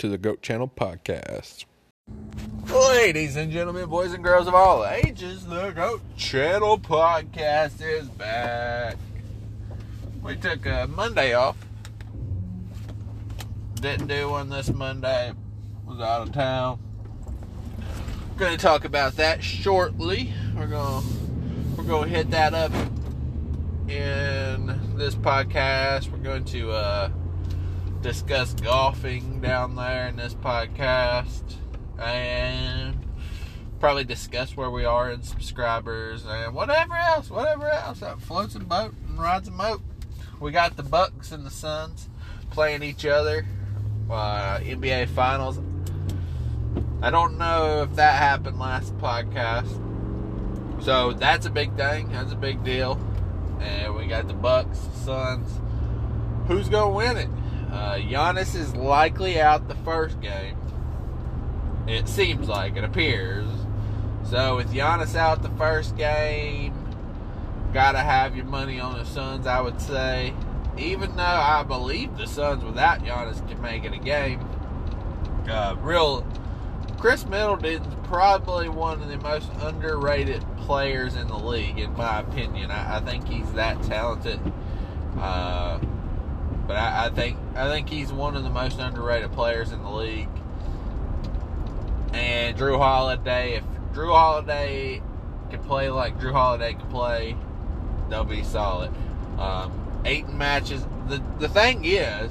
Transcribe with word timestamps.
to 0.00 0.08
the 0.08 0.16
Goat 0.16 0.40
Channel 0.40 0.72
Podcast. 0.74 1.66
Ladies 2.72 3.36
and 3.36 3.52
gentlemen, 3.52 3.86
boys 3.86 4.14
and 4.14 4.24
girls 4.24 4.46
of 4.46 4.54
all 4.54 4.86
ages, 4.86 5.44
the 5.44 5.72
Goat 5.72 6.00
Channel 6.16 6.78
Podcast 6.78 7.82
is 7.82 8.08
back. 8.08 8.96
We 10.22 10.36
took 10.36 10.64
a 10.64 10.88
Monday 10.90 11.34
off. 11.34 11.58
Didn't 13.74 14.06
do 14.06 14.30
one 14.30 14.48
this 14.48 14.70
Monday. 14.70 15.34
Was 15.84 16.00
out 16.00 16.26
of 16.28 16.32
town. 16.32 16.78
Going 18.38 18.56
to 18.56 18.58
talk 18.58 18.86
about 18.86 19.16
that 19.16 19.44
shortly. 19.44 20.32
We're 20.56 20.66
going 20.66 21.04
we're 21.76 21.84
going 21.84 22.08
to 22.08 22.16
hit 22.16 22.30
that 22.30 22.54
up 22.54 22.72
in 23.86 24.96
this 24.96 25.14
podcast. 25.14 26.10
We're 26.10 26.16
going 26.24 26.46
to 26.46 26.70
uh, 26.70 27.10
discuss 28.02 28.54
golfing 28.54 29.40
down 29.40 29.76
there 29.76 30.08
in 30.08 30.16
this 30.16 30.34
podcast 30.34 31.56
and 31.98 32.96
probably 33.78 34.04
discuss 34.04 34.56
where 34.56 34.70
we 34.70 34.84
are 34.84 35.10
in 35.10 35.22
subscribers 35.22 36.24
and 36.26 36.54
whatever 36.54 36.94
else, 36.94 37.30
whatever 37.30 37.68
else 37.68 38.00
that 38.00 38.20
floats 38.20 38.54
a 38.54 38.60
boat 38.60 38.94
and 39.06 39.18
rides 39.18 39.48
a 39.48 39.50
moat. 39.50 39.82
We 40.38 40.50
got 40.50 40.76
the 40.76 40.82
Bucks 40.82 41.32
and 41.32 41.44
the 41.44 41.50
Suns 41.50 42.08
playing 42.50 42.82
each 42.82 43.04
other. 43.04 43.46
Uh, 44.10 44.58
NBA 44.58 45.08
Finals. 45.08 45.60
I 47.02 47.10
don't 47.10 47.38
know 47.38 47.82
if 47.82 47.94
that 47.96 48.16
happened 48.16 48.58
last 48.58 48.96
podcast. 48.98 49.70
So 50.82 51.12
that's 51.12 51.46
a 51.46 51.50
big 51.50 51.76
thing. 51.76 52.10
That's 52.12 52.32
a 52.32 52.36
big 52.36 52.64
deal. 52.64 52.98
And 53.60 53.94
we 53.94 54.06
got 54.06 54.26
the 54.26 54.34
Bucks, 54.34 54.78
Suns. 55.04 55.60
Who's 56.48 56.68
gonna 56.68 56.90
win 56.94 57.16
it? 57.18 57.28
Uh, 57.72 57.94
Giannis 57.94 58.54
is 58.54 58.74
likely 58.74 59.40
out 59.40 59.68
the 59.68 59.74
first 59.76 60.20
game. 60.20 60.56
It 61.86 62.08
seems 62.08 62.48
like 62.48 62.76
it 62.76 62.84
appears. 62.84 63.48
So 64.24 64.56
with 64.56 64.72
Giannis 64.72 65.14
out 65.14 65.42
the 65.42 65.50
first 65.50 65.96
game, 65.96 66.74
gotta 67.72 67.98
have 67.98 68.36
your 68.36 68.46
money 68.46 68.80
on 68.80 68.98
the 68.98 69.04
Suns. 69.04 69.46
I 69.46 69.60
would 69.60 69.80
say, 69.80 70.34
even 70.76 71.16
though 71.16 71.22
I 71.22 71.62
believe 71.62 72.16
the 72.16 72.26
Suns 72.26 72.64
without 72.64 73.00
Giannis 73.00 73.46
can 73.48 73.60
make 73.60 73.84
it 73.84 73.92
a 73.92 73.98
game. 73.98 74.40
Uh, 75.48 75.76
real 75.80 76.24
Khris 76.98 77.24
Middleton's 77.24 77.86
probably 78.04 78.68
one 78.68 79.02
of 79.02 79.08
the 79.08 79.16
most 79.18 79.50
underrated 79.60 80.44
players 80.58 81.16
in 81.16 81.28
the 81.28 81.38
league, 81.38 81.78
in 81.78 81.92
my 81.94 82.20
opinion. 82.20 82.70
I, 82.70 82.98
I 82.98 83.00
think 83.00 83.26
he's 83.26 83.50
that 83.52 83.82
talented. 83.84 84.38
Uh, 85.18 85.80
but 86.70 86.76
I, 86.76 87.06
I, 87.06 87.10
think 87.10 87.36
I 87.56 87.68
think 87.68 87.88
he's 87.88 88.12
one 88.12 88.36
of 88.36 88.44
the 88.44 88.48
most 88.48 88.78
underrated 88.78 89.32
players 89.32 89.72
in 89.72 89.82
the 89.82 89.90
league. 89.90 90.28
And 92.12 92.56
Jrue 92.56 92.78
Holiday, 92.78 93.54
if 93.54 93.64
Jrue 93.92 94.14
Holiday 94.14 95.02
can 95.50 95.58
play 95.64 95.90
like 95.90 96.20
Jrue 96.20 96.30
Holiday 96.30 96.74
can 96.74 96.88
play, 96.88 97.36
they'll 98.08 98.22
be 98.22 98.44
solid. 98.44 98.92
Um, 99.36 99.72
eight 100.04 100.28
matches. 100.28 100.86
The 101.08 101.20
the 101.40 101.48
thing 101.48 101.84
is, 101.84 102.30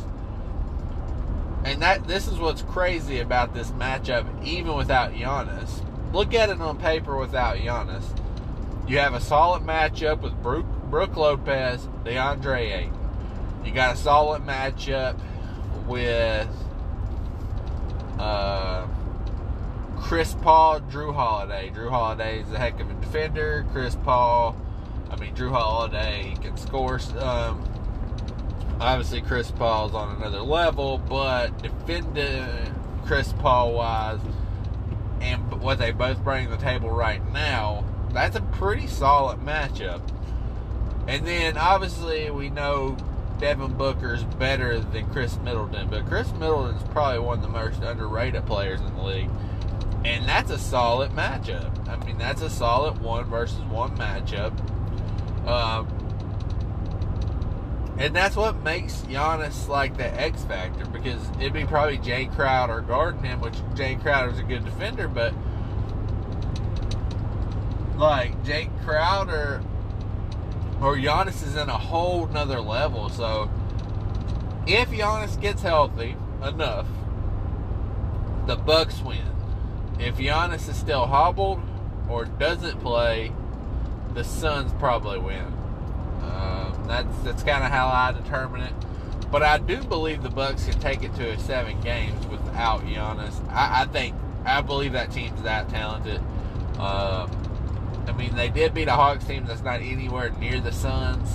and 1.65 1.81
that 1.81 2.07
this 2.07 2.29
is 2.29 2.39
what's 2.39 2.61
crazy 2.61 3.19
about 3.19 3.53
this 3.53 3.71
matchup, 3.71 4.25
even 4.45 4.75
without 4.75 5.11
Giannis. 5.11 5.83
Look 6.13 6.33
at 6.33 6.47
it 6.47 6.61
on 6.61 6.77
paper 6.77 7.17
without 7.17 7.57
Giannis. 7.57 8.05
You 8.87 8.99
have 8.99 9.13
a 9.13 9.19
solid 9.19 9.63
matchup 9.63 10.21
with 10.21 10.41
Brook, 10.41 10.65
Brook 10.89 11.17
Lopez, 11.17 11.89
DeAndre 12.05 12.73
Ayton. 12.73 12.98
You 13.63 13.71
got 13.71 13.95
a 13.95 13.97
solid 13.97 14.43
matchup 14.43 15.19
with 15.87 16.47
uh, 18.17 18.87
Chris 19.97 20.33
Paul, 20.41 20.81
Jrue 20.81 21.13
Holiday. 21.13 21.71
Jrue 21.73 21.89
Holiday 21.89 22.41
is 22.41 22.51
a 22.51 22.57
heck 22.57 22.79
of 22.79 22.89
a 22.89 22.93
defender. 22.95 23.65
Chris 23.71 23.95
Paul, 23.95 24.55
I 25.09 25.17
mean, 25.17 25.35
Jrue 25.35 25.51
Holiday 25.51 26.35
can 26.41 26.57
score. 26.57 26.99
Um, 27.19 27.63
obviously, 28.79 29.21
Chris 29.21 29.51
Paul's 29.51 29.93
on 29.93 30.15
another 30.15 30.41
level, 30.41 30.97
but 30.97 31.61
defending 31.61 32.73
Chris 33.05 33.33
Paul 33.33 33.73
wise 33.73 34.19
and 35.21 35.61
what 35.61 35.77
they 35.79 35.91
both 35.91 36.23
bring 36.23 36.45
to 36.45 36.51
the 36.51 36.57
table 36.57 36.89
right 36.89 37.21
now, 37.33 37.83
that's 38.11 38.35
a 38.35 38.41
pretty 38.41 38.87
solid 38.87 39.39
matchup. 39.39 40.01
And 41.07 41.25
then 41.25 41.57
obviously 41.57 42.29
we 42.29 42.49
know 42.49 42.95
Devin 43.39 43.73
Booker 43.73 44.13
is 44.15 44.23
better 44.23 44.79
than 44.79 45.09
Khris 45.11 45.41
Middleton, 45.41 45.89
but 45.89 46.05
Khris 46.07 46.31
Middleton 46.33 46.75
is 46.75 46.83
probably 46.89 47.19
one 47.19 47.37
of 47.37 47.43
the 47.43 47.49
most 47.49 47.81
underrated 47.81 48.45
players 48.45 48.81
in 48.81 48.95
the 48.95 49.01
league. 49.01 49.29
And 50.03 50.27
that's 50.27 50.51
a 50.51 50.57
solid 50.57 51.11
matchup. 51.11 51.87
I 51.87 52.03
mean, 52.05 52.17
that's 52.17 52.41
a 52.41 52.49
solid 52.49 52.99
one 52.99 53.25
versus 53.25 53.59
one 53.65 53.97
matchup. 53.97 54.53
Um, 55.47 55.87
and 57.97 58.15
that's 58.15 58.35
what 58.35 58.61
makes 58.63 59.01
Giannis 59.01 59.67
like 59.67 59.97
the 59.97 60.07
X 60.19 60.43
factor 60.45 60.85
because 60.85 61.21
it'd 61.37 61.53
be 61.53 61.65
probably 61.65 61.97
Jae 61.97 62.33
Crowder 62.33 62.81
guarding 62.81 63.23
him, 63.23 63.41
which 63.41 63.55
Jae 63.75 64.01
Crowder's 64.01 64.39
a 64.39 64.43
good 64.43 64.63
defender, 64.63 65.07
but 65.07 65.33
like 67.97 68.41
Jae 68.45 68.69
Crowder 68.85 69.61
or 70.81 70.95
Giannis 70.95 71.45
is 71.45 71.55
in 71.55 71.69
a 71.69 71.77
whole 71.77 72.27
nother 72.27 72.61
level. 72.61 73.09
So 73.09 73.49
if 74.65 74.89
Giannis 74.89 75.39
gets 75.39 75.61
healthy 75.61 76.15
enough, 76.43 76.87
the 78.45 78.55
Bucks 78.55 79.01
win. 79.01 79.21
If 79.99 80.17
Giannis 80.17 80.69
is 80.69 80.77
still 80.77 81.05
hobbled 81.05 81.61
or 82.09 82.25
doesn't 82.25 82.79
play, 82.79 83.31
the 84.13 84.23
Suns 84.23 84.71
probably 84.79 85.19
win. 85.19 85.45
Um, 86.21 86.85
that's 86.87 87.17
that's 87.19 87.43
kind 87.43 87.63
of 87.63 87.71
how 87.71 87.87
I 87.87 88.11
determine 88.11 88.61
it. 88.61 88.73
But 89.31 89.43
I 89.43 89.59
do 89.59 89.83
believe 89.83 90.23
the 90.23 90.29
Bucks 90.29 90.65
can 90.65 90.79
take 90.79 91.03
it 91.03 91.13
to 91.15 91.29
a 91.29 91.39
seven 91.39 91.79
games 91.81 92.25
without 92.27 92.81
Giannis. 92.81 93.47
I, 93.49 93.83
I 93.83 93.85
think 93.85 94.15
I 94.45 94.61
believe 94.61 94.93
that 94.93 95.11
team's 95.11 95.41
that 95.43 95.69
talented. 95.69 96.21
Um, 96.79 97.29
I 98.09 98.11
mean, 98.13 98.35
they 98.35 98.49
did 98.49 98.73
beat 98.73 98.87
a 98.87 98.93
Hawks 98.93 99.23
team 99.25 99.45
that's 99.45 99.61
not 99.61 99.81
anywhere 99.81 100.31
near 100.39 100.59
the 100.59 100.71
Suns, 100.71 101.29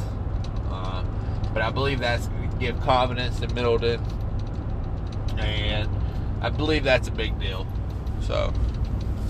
uh, 0.70 1.04
but 1.52 1.62
I 1.62 1.70
believe 1.70 2.00
that's 2.00 2.28
give 2.58 2.80
confidence 2.80 3.40
to 3.40 3.48
Middleton, 3.54 4.02
and 5.38 5.88
I 6.40 6.50
believe 6.50 6.82
that's 6.84 7.08
a 7.08 7.12
big 7.12 7.38
deal. 7.38 7.66
So, 8.22 8.52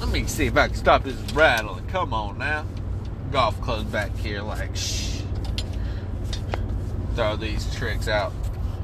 let 0.01 0.09
me 0.09 0.25
see 0.27 0.47
if 0.47 0.57
I 0.57 0.69
can 0.69 0.77
stop 0.77 1.05
this 1.05 1.17
rattling. 1.33 1.87
Come 1.89 2.15
on 2.15 2.39
now, 2.39 2.65
golf 3.31 3.61
clubs 3.61 3.85
back 3.85 4.17
here, 4.17 4.41
like 4.41 4.75
shh. 4.75 5.21
Throw 7.15 7.37
these 7.37 7.73
tricks 7.75 8.09
out 8.09 8.33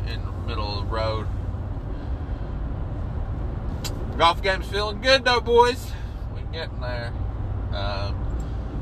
in 0.06 0.22
the 0.22 0.32
middle 0.46 0.78
of 0.78 0.86
the 0.86 0.94
road. 0.94 1.26
Golf 4.18 4.42
game's 4.42 4.66
feeling 4.66 5.00
good 5.00 5.24
though, 5.24 5.40
boys. 5.40 5.92
We're 6.34 6.42
getting 6.52 6.80
there. 6.80 7.12
Um, 7.72 8.19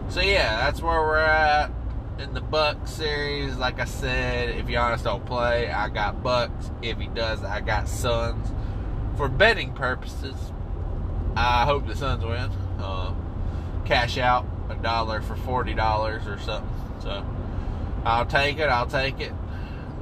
so 0.09 0.21
yeah, 0.21 0.57
that's 0.65 0.81
where 0.81 1.01
we're 1.01 1.19
at 1.19 1.71
in 2.19 2.35
the 2.35 2.41
Buck 2.41 2.87
series. 2.87 3.57
Like 3.57 3.79
I 3.81 3.85
said, 3.85 4.51
if 4.51 4.67
Giannis 4.67 5.05
don't 5.05 5.25
play, 5.25 5.71
I 5.71 5.89
got 5.89 6.23
Bucks. 6.23 6.71
If 6.83 6.99
he 6.99 7.07
does, 7.09 7.43
I 7.45 7.61
got 7.61 7.89
Suns. 7.89 8.49
For 9.17 9.29
betting 9.29 9.73
purposes, 9.73 10.37
I 11.37 11.65
hope 11.65 11.87
the 11.87 11.95
Suns 11.95 12.25
win. 12.25 12.51
Uh, 12.79 13.15
cash 13.85 14.19
out 14.19 14.47
a 14.71 14.75
dollar 14.77 15.21
for 15.23 15.37
forty 15.37 15.75
dollars 15.75 16.27
or 16.27 16.39
something. 16.41 16.71
So 17.01 17.25
I'll 18.05 18.27
take 18.27 18.59
it. 18.59 18.69
I'll 18.69 18.87
take 18.87 19.21
it. 19.21 19.33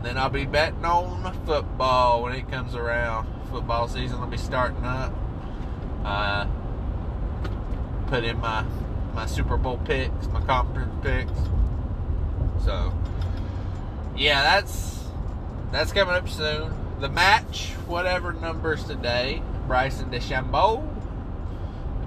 Then 0.03 0.19
I'll 0.19 0.31
be 0.31 0.45
betting 0.45 0.85
on 0.85 1.33
football 1.47 2.23
when 2.23 2.33
it 2.33 2.51
comes 2.51 2.75
around. 2.75 3.27
Football 3.51 3.89
season 3.89 4.21
will 4.21 4.27
be 4.27 4.37
starting 4.37 4.85
up. 4.85 5.15
Uh, 6.05 6.47
put 8.09 8.23
in 8.23 8.39
my 8.39 8.65
my 9.17 9.25
Super 9.25 9.57
Bowl 9.57 9.79
picks, 9.79 10.27
my 10.29 10.43
conference 10.43 10.93
picks. 11.03 11.33
So, 12.63 12.93
yeah, 14.15 14.43
that's 14.43 15.05
that's 15.73 15.91
coming 15.91 16.15
up 16.15 16.29
soon. 16.29 16.73
The 17.01 17.09
match, 17.09 17.71
whatever 17.87 18.35
numbers 18.35 18.85
today, 18.85 19.43
Bryson 19.67 20.11
DeChambeau, 20.11 20.87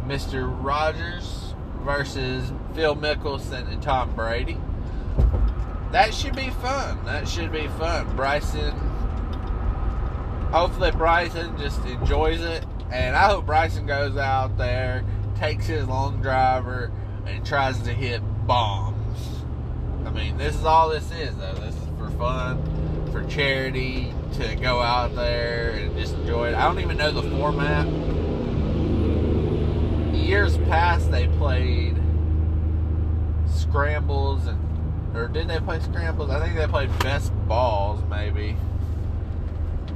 Mr. 0.05 0.47
Rogers 0.63 1.55
versus 1.81 2.53
Phil 2.75 2.95
Mickelson 2.95 3.71
and 3.71 3.81
Tom 3.81 4.13
Brady. 4.15 4.57
That 5.91 6.13
should 6.13 6.35
be 6.35 6.51
fun. 6.51 7.03
That 7.05 7.27
should 7.27 7.51
be 7.51 7.67
fun. 7.79 8.15
Bryson, 8.15 8.71
hopefully 10.51 10.91
Bryson 10.91 11.57
just 11.57 11.83
enjoys 11.85 12.41
it, 12.41 12.65
and 12.91 13.15
I 13.15 13.29
hope 13.29 13.47
Bryson 13.47 13.87
goes 13.87 14.15
out 14.15 14.57
there, 14.57 15.03
takes 15.35 15.65
his 15.65 15.87
long 15.87 16.21
driver, 16.21 16.91
and 17.29 17.45
tries 17.45 17.79
to 17.83 17.93
hit 17.93 18.21
bombs. 18.45 19.19
I 20.05 20.11
mean, 20.11 20.37
this 20.37 20.55
is 20.55 20.65
all 20.65 20.89
this 20.89 21.11
is, 21.11 21.35
though. 21.37 21.53
This 21.53 21.75
is 21.75 21.87
for 21.97 22.09
fun, 22.11 23.09
for 23.11 23.23
charity 23.25 24.13
to 24.33 24.55
go 24.55 24.81
out 24.81 25.15
there 25.15 25.71
and 25.71 25.95
just 25.97 26.15
enjoy 26.15 26.49
it. 26.49 26.55
I 26.55 26.63
don't 26.63 26.79
even 26.79 26.97
know 26.97 27.11
the 27.11 27.29
format. 27.37 27.87
Years 30.15 30.57
past, 30.59 31.11
they 31.11 31.27
played 31.27 31.95
scrambles 33.47 34.47
and 34.47 34.57
or 35.15 35.27
did 35.27 35.47
they 35.47 35.59
play 35.59 35.79
scrambles? 35.79 36.29
I 36.29 36.39
think 36.39 36.55
they 36.55 36.67
played 36.67 36.97
best 36.99 37.33
balls 37.47 38.03
maybe. 38.09 38.55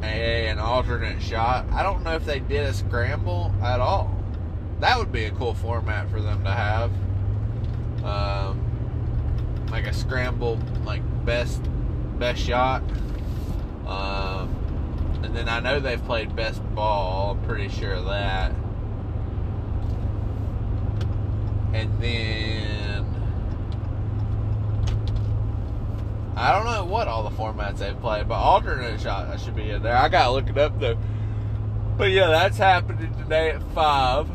An 0.01 0.59
alternate 0.59 1.21
shot. 1.21 1.65
I 1.71 1.83
don't 1.83 2.03
know 2.03 2.15
if 2.15 2.25
they 2.25 2.39
did 2.39 2.65
a 2.65 2.73
scramble 2.73 3.53
at 3.61 3.79
all. 3.79 4.13
That 4.79 4.97
would 4.97 5.11
be 5.11 5.25
a 5.25 5.31
cool 5.31 5.53
format 5.53 6.09
for 6.09 6.19
them 6.19 6.43
to 6.43 6.51
have. 6.51 6.91
Um, 8.03 8.59
like 9.71 9.87
a 9.87 9.93
scramble, 9.93 10.59
like 10.85 11.01
best 11.25 11.61
best 12.19 12.41
shot. 12.41 12.83
Um, 13.87 14.55
and 15.23 15.35
then 15.35 15.49
I 15.49 15.59
know 15.59 15.79
they've 15.79 16.03
played 16.05 16.35
best 16.35 16.61
ball. 16.75 17.31
I'm 17.31 17.45
pretty 17.45 17.69
sure 17.69 17.93
of 17.93 18.05
that. 18.05 18.51
And 21.73 22.01
then 22.01 23.05
I 26.35 26.51
don't 26.51 26.65
know 26.65 26.85
what 26.85 27.07
all 27.07 27.23
the 27.23 27.35
formats 27.35 27.77
they've 27.77 27.99
played, 27.99 28.27
but 28.27 28.35
alternate 28.35 28.99
shot 29.01 29.27
I 29.27 29.37
should 29.37 29.55
be 29.55 29.69
in 29.69 29.81
there. 29.81 29.95
I 29.95 30.09
gotta 30.09 30.31
look 30.31 30.49
it 30.49 30.57
up 30.57 30.79
though. 30.79 30.97
But 31.97 32.11
yeah, 32.11 32.27
that's 32.27 32.57
happening 32.57 33.15
today 33.17 33.51
at 33.51 33.63
five. 33.73 34.27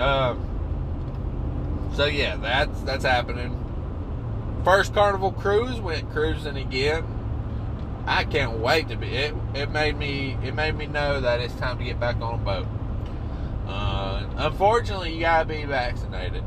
Um. 0.00 0.46
So 1.94 2.06
yeah, 2.06 2.36
that's 2.36 2.80
that's 2.82 3.04
happening. 3.04 3.56
First 4.64 4.94
Carnival 4.94 5.32
cruise 5.32 5.80
went 5.80 6.10
cruising 6.10 6.56
again. 6.56 7.04
I 8.06 8.24
can't 8.24 8.58
wait 8.58 8.88
to 8.88 8.96
be. 8.96 9.08
It 9.08 9.34
it 9.54 9.70
made 9.70 9.96
me 9.96 10.36
it 10.42 10.54
made 10.54 10.76
me 10.76 10.86
know 10.86 11.20
that 11.20 11.40
it's 11.40 11.54
time 11.54 11.78
to 11.78 11.84
get 11.84 12.00
back 12.00 12.16
on 12.16 12.34
a 12.34 12.38
boat. 12.38 12.66
Uh, 13.66 14.26
unfortunately, 14.36 15.14
you 15.14 15.20
gotta 15.20 15.44
be 15.44 15.64
vaccinated, 15.64 16.42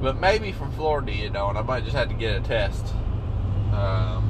but 0.00 0.18
maybe 0.18 0.52
from 0.52 0.72
Florida 0.72 1.12
you 1.12 1.30
don't. 1.30 1.56
I 1.56 1.62
might 1.62 1.84
just 1.84 1.94
have 1.96 2.08
to 2.08 2.14
get 2.14 2.36
a 2.36 2.40
test. 2.40 2.86
Um, 3.72 4.28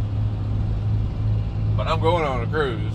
but 1.76 1.86
I'm 1.86 2.00
going 2.00 2.24
on 2.24 2.42
a 2.42 2.46
cruise. 2.46 2.92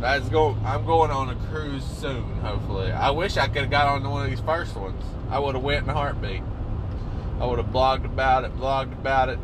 That's 0.00 0.28
go. 0.28 0.56
I'm 0.64 0.84
going 0.86 1.10
on 1.10 1.28
a 1.30 1.34
cruise 1.50 1.84
soon. 1.84 2.38
Hopefully, 2.40 2.92
I 2.92 3.10
wish 3.10 3.36
I 3.36 3.48
could 3.48 3.62
have 3.62 3.70
got 3.70 3.88
on 3.88 4.08
one 4.08 4.24
of 4.24 4.30
these 4.30 4.40
first 4.40 4.76
ones. 4.76 5.02
I 5.28 5.40
would 5.40 5.56
have 5.56 5.64
went 5.64 5.84
in 5.84 5.90
a 5.90 5.94
heartbeat. 5.94 6.42
I 7.40 7.46
would 7.46 7.58
have 7.58 7.68
blogged 7.68 8.04
about 8.04 8.44
it, 8.44 8.56
blogged 8.56 8.92
about 8.92 9.28
it. 9.28 9.38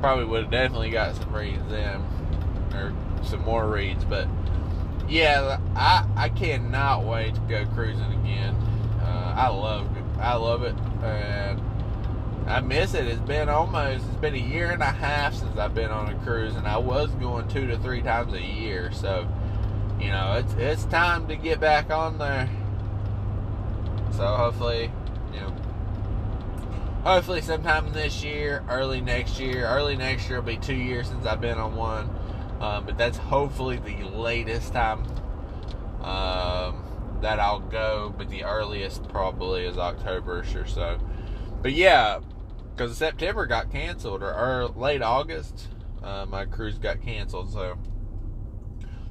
Probably 0.00 0.26
would 0.26 0.42
have 0.42 0.50
definitely 0.50 0.90
got 0.90 1.16
some 1.16 1.32
reads 1.32 1.72
in, 1.72 2.04
or 2.74 2.94
some 3.24 3.42
more 3.42 3.68
reads. 3.68 4.04
But 4.04 4.28
yeah, 5.08 5.58
I 5.74 6.06
I 6.14 6.28
cannot 6.28 7.04
wait 7.04 7.34
to 7.34 7.40
go 7.40 7.64
cruising 7.74 8.12
again. 8.20 8.54
Uh, 9.00 9.34
I 9.36 9.48
love 9.48 9.88
I 10.18 10.34
love 10.36 10.62
it, 10.62 10.76
and 11.02 11.58
I 12.48 12.60
miss 12.60 12.94
it. 12.94 13.06
It's 13.06 13.20
been 13.20 13.50
almost 13.50 14.06
it's 14.06 14.16
been 14.16 14.34
a 14.34 14.38
year 14.38 14.70
and 14.70 14.82
a 14.82 14.86
half 14.86 15.34
since 15.34 15.58
I've 15.58 15.74
been 15.74 15.90
on 15.90 16.08
a 16.08 16.18
cruise, 16.24 16.54
and 16.54 16.66
I 16.66 16.78
was 16.78 17.10
going 17.10 17.46
two 17.48 17.66
to 17.66 17.78
three 17.78 18.00
times 18.00 18.32
a 18.32 18.40
year. 18.40 18.90
So 18.92 19.28
you 20.00 20.08
know 20.08 20.32
it's 20.32 20.54
it's 20.54 20.84
time 20.86 21.28
to 21.28 21.36
get 21.36 21.60
back 21.60 21.90
on 21.90 22.16
there. 22.16 22.48
So 24.12 24.24
hopefully, 24.24 24.90
you 25.34 25.40
know, 25.40 25.54
hopefully 27.04 27.42
sometime 27.42 27.92
this 27.92 28.24
year, 28.24 28.64
early 28.70 29.02
next 29.02 29.38
year, 29.38 29.66
early 29.66 29.96
next 29.96 30.30
year 30.30 30.40
will 30.40 30.46
be 30.46 30.56
two 30.56 30.74
years 30.74 31.08
since 31.08 31.26
I've 31.26 31.42
been 31.42 31.58
on 31.58 31.76
one. 31.76 32.08
Um, 32.60 32.86
but 32.86 32.96
that's 32.96 33.18
hopefully 33.18 33.76
the 33.76 34.08
latest 34.08 34.72
time 34.72 35.04
um, 36.02 36.82
that 37.20 37.38
I'll 37.38 37.60
go. 37.60 38.12
But 38.16 38.30
the 38.30 38.44
earliest 38.44 39.06
probably 39.10 39.66
is 39.66 39.76
Octoberish 39.76 40.60
or 40.60 40.66
so. 40.66 40.98
But 41.62 41.72
yeah, 41.72 42.20
because 42.78 42.96
September 42.96 43.44
got 43.44 43.72
canceled 43.72 44.22
or, 44.22 44.32
or 44.32 44.68
late 44.68 45.02
August, 45.02 45.66
uh, 46.00 46.24
my 46.26 46.44
cruise 46.44 46.78
got 46.78 47.02
canceled. 47.02 47.52
So, 47.52 47.76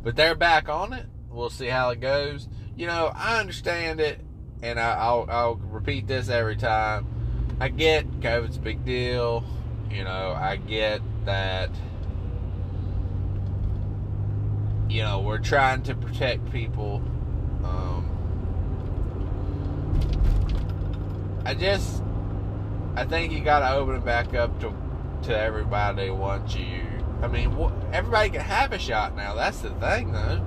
but 0.02 0.16
they're 0.16 0.36
back 0.36 0.70
on 0.70 0.94
it. 0.94 1.06
We'll 1.30 1.50
see 1.50 1.68
how 1.68 1.90
it 1.90 2.00
goes. 2.00 2.48
You 2.78 2.88
know, 2.88 3.12
I 3.14 3.40
understand 3.40 4.00
it, 4.00 4.22
and 4.64 4.80
I, 4.80 4.94
I'll 4.94 5.28
I'll 5.30 5.56
repeat 5.56 6.08
this 6.08 6.30
every 6.30 6.56
time. 6.56 7.06
I 7.60 7.68
get 7.68 8.10
COVID's 8.22 8.56
a 8.56 8.62
big 8.62 8.86
deal. 8.86 9.44
You 9.92 10.06
know, 10.06 10.34
I 10.34 10.56
get 10.56 11.02
that 11.26 11.70
you 14.90 15.04
know, 15.04 15.20
we're 15.20 15.38
trying 15.38 15.84
to 15.84 15.96
protect 15.96 16.50
people. 16.52 17.02
Um, 17.64 18.10
I 21.46 21.54
just, 21.54 22.02
I 22.98 23.06
think 23.06 23.32
you 23.32 23.42
got 23.42 23.60
to 23.60 23.76
open 23.76 23.96
it 23.96 24.04
back 24.04 24.34
up 24.34 24.60
to 24.60 24.74
to 25.26 25.38
everybody 25.38 26.10
once 26.10 26.56
you. 26.56 26.82
I 27.22 27.28
mean, 27.28 27.56
everybody 27.94 28.32
can 28.32 28.42
have 28.42 28.72
a 28.72 28.80
shot 28.80 29.16
now. 29.16 29.36
That's 29.36 29.60
the 29.60 29.70
thing, 29.70 30.12
though. 30.12 30.44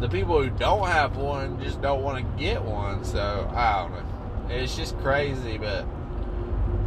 The 0.00 0.08
people 0.10 0.42
who 0.42 0.50
don't 0.50 0.86
have 0.86 1.16
one 1.16 1.58
just 1.62 1.80
don't 1.80 2.02
want 2.02 2.18
to 2.18 2.38
get 2.38 2.62
one. 2.62 3.06
So 3.06 3.50
I 3.54 3.88
don't 3.88 3.92
know. 3.92 4.54
It's 4.54 4.76
just 4.76 4.98
crazy, 4.98 5.56
but 5.56 5.86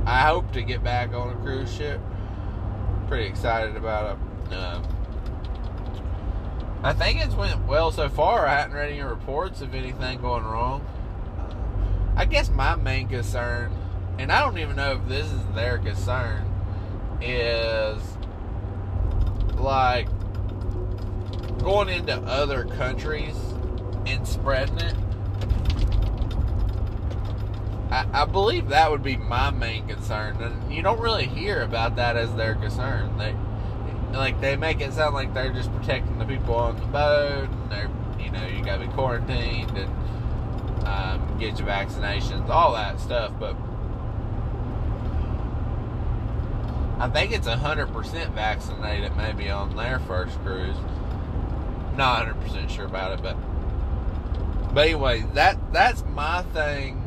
I 0.06 0.20
hope 0.20 0.52
to 0.52 0.62
get 0.62 0.84
back 0.84 1.16
on 1.16 1.30
a 1.30 1.36
cruise 1.38 1.74
ship. 1.74 2.00
Pretty 3.08 3.26
excited 3.26 3.76
about 3.76 4.20
it. 4.52 4.54
Um, 4.54 4.84
I 6.84 6.94
think 6.94 7.26
it's 7.26 7.34
went 7.34 7.66
well 7.66 7.92
so 7.92 8.08
far. 8.08 8.46
I 8.46 8.60
haven't 8.60 8.76
read 8.76 8.92
any 8.92 9.02
reports 9.02 9.62
of 9.62 9.74
anything 9.74 10.22
going 10.22 10.44
wrong. 10.44 10.86
I 12.20 12.26
guess 12.26 12.50
my 12.50 12.76
main 12.76 13.08
concern, 13.08 13.72
and 14.18 14.30
I 14.30 14.42
don't 14.42 14.58
even 14.58 14.76
know 14.76 14.92
if 14.92 15.08
this 15.08 15.26
is 15.32 15.42
their 15.56 15.78
concern, 15.78 16.46
is 17.22 18.04
like 19.56 20.10
going 21.60 21.88
into 21.88 22.18
other 22.24 22.66
countries 22.66 23.38
and 24.06 24.28
spreading 24.28 24.80
it. 24.80 24.96
I, 27.90 28.06
I 28.12 28.26
believe 28.26 28.68
that 28.68 28.92
would 28.92 29.02
be 29.02 29.16
my 29.16 29.50
main 29.52 29.88
concern, 29.88 30.44
and 30.44 30.74
you 30.74 30.82
don't 30.82 31.00
really 31.00 31.26
hear 31.26 31.62
about 31.62 31.96
that 31.96 32.18
as 32.18 32.36
their 32.36 32.56
concern. 32.56 33.18
They 33.18 33.34
like 34.12 34.42
they 34.42 34.58
make 34.58 34.82
it 34.82 34.92
sound 34.92 35.16
like 35.16 35.34
they're 35.34 35.54
just 35.54 35.74
protecting 35.74 36.20
the 36.20 36.26
people 36.26 36.56
on 36.56 36.76
the 36.76 36.86
boat 36.88 37.48
and 37.50 37.72
they're 37.72 37.90
you 38.20 38.30
know 38.30 38.46
you 38.48 38.62
gotta 38.66 38.86
be 38.86 38.92
quarantined 38.94 39.78
and 39.78 39.99
um, 40.86 41.38
get 41.40 41.58
your 41.60 41.68
vaccinations 41.68 42.48
all 42.50 42.74
that 42.74 43.00
stuff 43.00 43.32
but 43.40 43.56
I 47.00 47.08
think 47.08 47.32
it's 47.32 47.48
100% 47.48 48.34
vaccinated 48.34 49.16
maybe 49.16 49.50
on 49.50 49.74
their 49.78 50.00
first 50.00 50.38
cruise. 50.40 50.76
Not 51.96 52.28
100% 52.28 52.70
sure 52.70 52.86
about 52.86 53.14
it 53.14 53.24
but 53.24 53.38
but 54.74 54.86
anyway 54.86 55.26
that 55.34 55.58
that's 55.72 56.04
my 56.04 56.44
thing. 56.54 57.02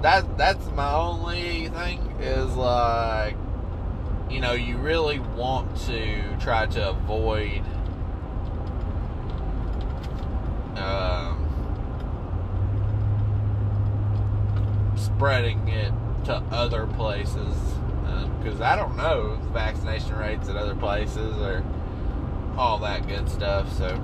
That 0.00 0.38
that's 0.38 0.66
my 0.68 0.92
only 0.94 1.68
thing 1.68 2.00
is 2.20 2.54
like 2.56 3.36
you 4.32 4.40
know, 4.40 4.52
you 4.52 4.78
really 4.78 5.18
want 5.18 5.76
to 5.82 6.36
try 6.40 6.64
to 6.64 6.88
avoid 6.88 7.62
um, 10.76 11.21
spreading 15.04 15.68
it 15.68 15.92
to 16.24 16.36
other 16.50 16.86
places 16.86 17.54
because 18.38 18.60
um, 18.60 18.62
I 18.62 18.76
don't 18.76 18.96
know 18.96 19.38
vaccination 19.52 20.16
rates 20.16 20.48
at 20.48 20.56
other 20.56 20.74
places 20.74 21.36
or 21.38 21.64
all 22.56 22.78
that 22.78 23.08
good 23.08 23.28
stuff. 23.28 23.72
So, 23.76 23.96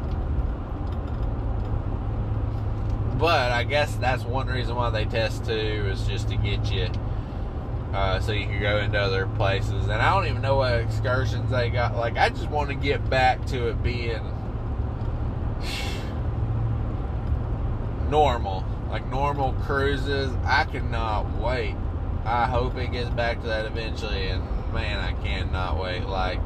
but 3.18 3.52
I 3.52 3.64
guess 3.64 3.94
that's 3.96 4.24
one 4.24 4.48
reason 4.48 4.74
why 4.74 4.90
they 4.90 5.04
test 5.04 5.44
too 5.44 5.52
is 5.52 6.06
just 6.06 6.28
to 6.28 6.36
get 6.36 6.70
you 6.70 6.88
uh, 7.92 8.20
so 8.20 8.32
you 8.32 8.46
can 8.46 8.60
go 8.60 8.78
into 8.78 8.98
other 8.98 9.26
places. 9.26 9.84
And 9.84 9.94
I 9.94 10.14
don't 10.14 10.26
even 10.26 10.42
know 10.42 10.56
what 10.56 10.74
excursions 10.74 11.50
they 11.50 11.70
got. 11.70 11.96
Like, 11.96 12.16
I 12.16 12.28
just 12.28 12.50
want 12.50 12.68
to 12.68 12.74
get 12.74 13.08
back 13.08 13.44
to 13.46 13.68
it 13.68 13.82
being 13.82 14.20
normal, 18.10 18.64
like 18.90 19.06
normal 19.08 19.52
cruises. 19.64 20.32
I 20.44 20.64
cannot 20.64 21.36
wait. 21.40 21.76
I 22.24 22.46
hope 22.46 22.76
it 22.76 22.92
gets 22.92 23.10
back 23.10 23.40
to 23.42 23.46
that 23.46 23.66
eventually, 23.66 24.28
and 24.28 24.42
man, 24.72 24.98
I 24.98 25.12
cannot 25.24 25.78
wait. 25.78 26.04
Like, 26.04 26.40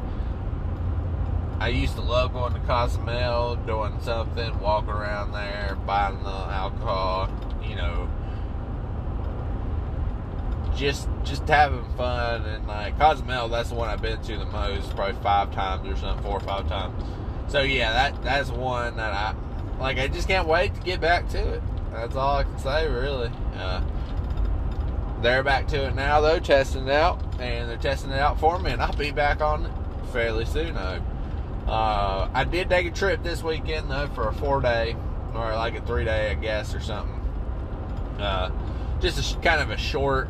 I 1.59 1.69
used 1.69 1.95
to 1.95 2.01
love 2.01 2.33
going 2.33 2.53
to 2.53 2.59
Cozumel, 2.61 3.55
doing 3.57 3.99
something, 4.01 4.59
walking 4.59 4.91
around 4.91 5.31
there, 5.31 5.77
buying 5.85 6.21
the 6.23 6.29
alcohol, 6.29 7.29
you 7.63 7.75
know, 7.75 8.09
just 10.75 11.07
just 11.23 11.47
having 11.47 11.85
fun 11.95 12.45
and 12.45 12.67
like 12.67 12.97
Cozumel. 12.97 13.47
That's 13.49 13.69
the 13.69 13.75
one 13.75 13.89
I've 13.89 14.01
been 14.01 14.21
to 14.21 14.37
the 14.37 14.45
most, 14.45 14.95
probably 14.95 15.21
five 15.21 15.53
times 15.53 15.87
or 15.87 15.95
something, 15.97 16.23
four 16.23 16.37
or 16.37 16.41
five 16.41 16.67
times. 16.67 17.03
So 17.47 17.61
yeah, 17.61 17.91
that 17.93 18.23
that's 18.23 18.49
one 18.49 18.97
that 18.97 19.13
I 19.13 19.35
like. 19.79 19.97
I 19.97 20.07
just 20.07 20.27
can't 20.27 20.47
wait 20.47 20.73
to 20.75 20.81
get 20.81 20.99
back 20.99 21.29
to 21.29 21.53
it. 21.53 21.61
That's 21.93 22.15
all 22.15 22.37
I 22.37 22.43
can 22.43 22.59
say, 22.59 22.87
really. 22.89 23.31
Uh, 23.55 23.81
they're 25.21 25.43
back 25.43 25.67
to 25.69 25.87
it 25.87 25.95
now, 25.95 26.19
though, 26.19 26.39
testing 26.39 26.87
it 26.87 26.93
out, 26.93 27.23
and 27.39 27.69
they're 27.69 27.77
testing 27.77 28.11
it 28.11 28.19
out 28.19 28.39
for 28.39 28.59
me, 28.59 28.71
and 28.71 28.81
I'll 28.81 28.93
be 28.93 29.11
back 29.11 29.41
on 29.41 29.65
it 29.65 29.71
fairly 30.11 30.45
soon. 30.45 30.75
Hope. 30.75 31.03
Uh, 31.67 32.29
I 32.33 32.43
did 32.43 32.69
take 32.69 32.85
a 32.87 32.91
trip 32.91 33.23
this 33.23 33.41
weekend 33.41 33.89
though 33.89 34.07
for 34.07 34.27
a 34.27 34.33
four 34.33 34.59
day 34.59 34.97
or 35.33 35.55
like 35.55 35.75
a 35.75 35.81
three 35.81 36.03
day, 36.03 36.31
I 36.31 36.33
guess, 36.33 36.75
or 36.75 36.81
something. 36.81 37.19
Uh, 38.19 38.51
just 38.99 39.35
a 39.35 39.39
kind 39.39 39.61
of 39.61 39.69
a 39.69 39.77
short 39.77 40.27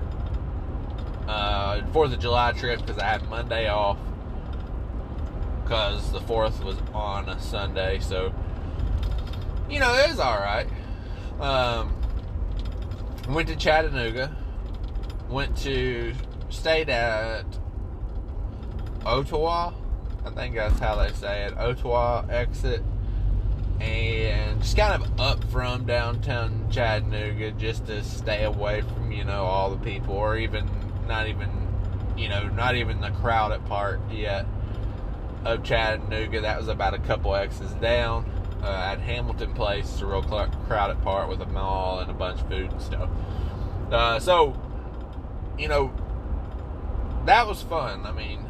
uh, 1.28 1.82
Fourth 1.92 2.14
of 2.14 2.20
July 2.20 2.52
trip 2.52 2.82
because 2.82 2.98
I 2.98 3.06
had 3.06 3.28
Monday 3.30 3.68
off 3.68 3.98
because 5.64 6.12
the 6.12 6.20
fourth 6.22 6.64
was 6.64 6.78
on 6.94 7.30
a 7.30 7.40
Sunday, 7.40 8.00
so 8.00 8.34
you 9.70 9.80
know 9.80 9.94
it 9.96 10.10
was 10.10 10.20
all 10.20 10.38
right. 10.38 10.68
Um, 11.40 11.94
went 13.30 13.48
to 13.50 13.56
Chattanooga, 13.56 14.36
went 15.30 15.58
to 15.58 16.14
stayed 16.50 16.90
at 16.90 17.46
Ooltewah. 19.02 19.74
I 20.26 20.30
think 20.30 20.56
that's 20.56 20.80
how 20.80 20.96
they 20.96 21.12
say 21.12 21.46
it. 21.46 21.56
Ooltewah 21.56 22.30
exit. 22.30 22.84
And 23.82 24.62
just 24.62 24.78
kind 24.78 25.04
of 25.04 25.20
up 25.20 25.44
from 25.46 25.86
downtown 25.86 26.70
Chattanooga 26.72 27.52
just 27.52 27.88
to 27.88 28.04
stay 28.04 28.44
away 28.46 28.82
from, 28.82 29.12
you 29.12 29.26
know, 29.26 29.44
all 29.44 29.72
the 29.72 29.84
people 29.84 30.16
or 30.16 30.38
even 30.38 30.70
not 31.08 31.28
even, 31.28 31.50
you 32.16 32.30
know, 32.30 32.48
not 32.48 32.76
even 32.76 33.02
the 33.02 33.10
crowded 33.10 33.66
part 33.66 34.00
yet 34.10 34.46
of 35.44 35.64
Chattanooga. 35.64 36.42
That 36.42 36.58
was 36.58 36.70
about 36.70 36.94
a 36.94 37.00
couple 37.00 37.36
exits 37.36 37.74
down. 37.74 38.26
Uh, 38.64 38.94
at 38.94 39.00
Hamilton 39.02 39.54
Place, 39.54 39.92
it's 39.92 40.02
a 40.02 40.06
real 40.06 40.24
crowded 40.24 41.02
part 41.04 41.28
with 41.28 41.42
a 41.42 41.46
mall 41.48 42.00
and 42.00 42.10
a 42.10 42.14
bunch 42.14 42.40
of 42.40 42.48
food 42.48 42.72
and 42.72 42.82
stuff. 42.82 43.10
Uh, 43.92 44.20
so, 44.20 44.56
you 45.60 45.68
know, 45.68 45.92
that 47.26 47.46
was 47.46 47.62
fun. 47.62 48.06
I 48.06 48.14
mean, 48.14 48.46